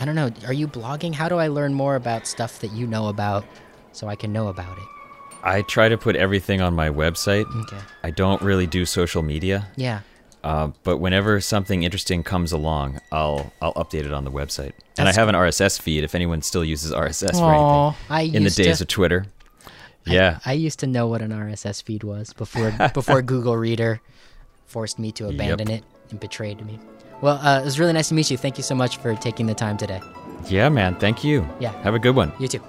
[0.00, 1.14] I don't know, are you blogging?
[1.14, 3.44] How do I learn more about stuff that you know about
[3.92, 4.84] so I can know about it?
[5.42, 7.44] I try to put everything on my website.
[7.64, 7.78] Okay.
[8.02, 9.68] I don't really do social media.
[9.76, 10.00] Yeah.
[10.42, 14.72] Uh, but whenever something interesting comes along, I'll I'll update it on the website.
[14.98, 18.44] and I have an RSS feed if anyone still uses RSS for anything I in
[18.44, 19.26] the days to- of Twitter.
[20.06, 20.38] Yeah.
[20.44, 24.00] I used to know what an RSS feed was before before Google Reader
[24.66, 26.78] forced me to abandon it and betrayed me.
[27.20, 28.36] Well, uh, it was really nice to meet you.
[28.36, 30.00] Thank you so much for taking the time today.
[30.48, 30.96] Yeah, man.
[30.96, 31.48] Thank you.
[31.60, 31.72] Yeah.
[31.82, 32.32] Have a good one.
[32.38, 32.62] You too.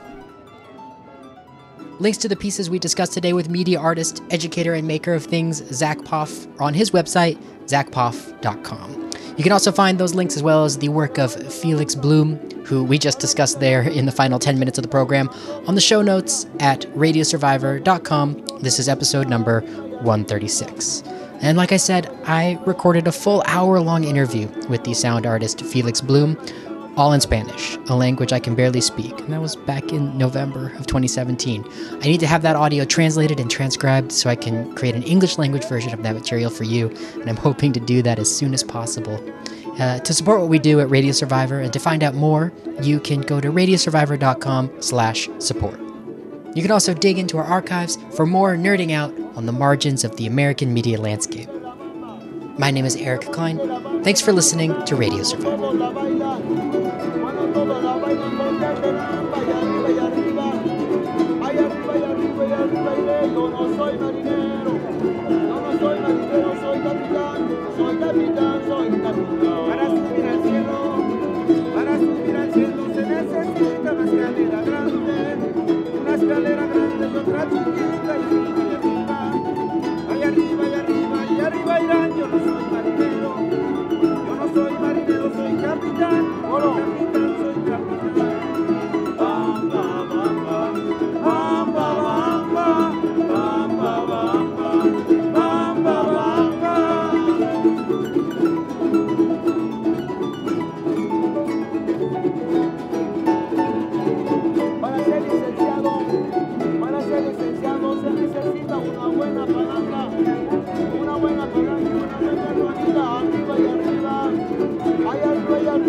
[1.99, 5.63] Links to the pieces we discussed today with media artist, educator, and maker of things,
[5.73, 9.11] Zach Poff, are on his website, zachpoff.com.
[9.37, 12.83] You can also find those links as well as the work of Felix Blume, who
[12.83, 15.29] we just discussed there in the final 10 minutes of the program,
[15.67, 18.45] on the show notes at radiosurvivor.com.
[18.61, 21.03] This is episode number 136.
[21.41, 25.61] And like I said, I recorded a full hour long interview with the sound artist
[25.61, 26.35] Felix Blume,
[26.97, 29.17] all in Spanish, a language I can barely speak.
[29.19, 31.63] And that was back in November of 2017.
[31.91, 35.37] I need to have that audio translated and transcribed so I can create an English
[35.37, 38.53] language version of that material for you, and I'm hoping to do that as soon
[38.53, 39.23] as possible.
[39.79, 42.99] Uh, to support what we do at Radio Survivor and to find out more, you
[42.99, 45.79] can go to radiosurvivor.com slash support.
[46.55, 50.17] You can also dig into our archives for more nerding out on the margins of
[50.17, 51.47] the American media landscape.
[52.57, 53.59] My name is Eric Klein.
[54.03, 56.76] Thanks for listening to Radio Survivor.
[63.37, 64.73] Yo no soy marinero,
[65.47, 67.39] yo no soy marinero, soy capitán,
[67.77, 69.59] soy capitán, soy capitán.
[69.69, 70.77] Para subir al cielo,
[71.75, 75.17] para subir al cielo se necesita una escalera grande,
[76.01, 78.61] una escalera grande y otra chiquita y arriba,
[80.09, 82.09] y arriba, y arriba, y arriba irán.
[82.17, 82.96] Yo no soy marinero,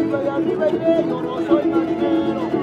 [0.02, 2.57] estoy arriba yo soy marinero.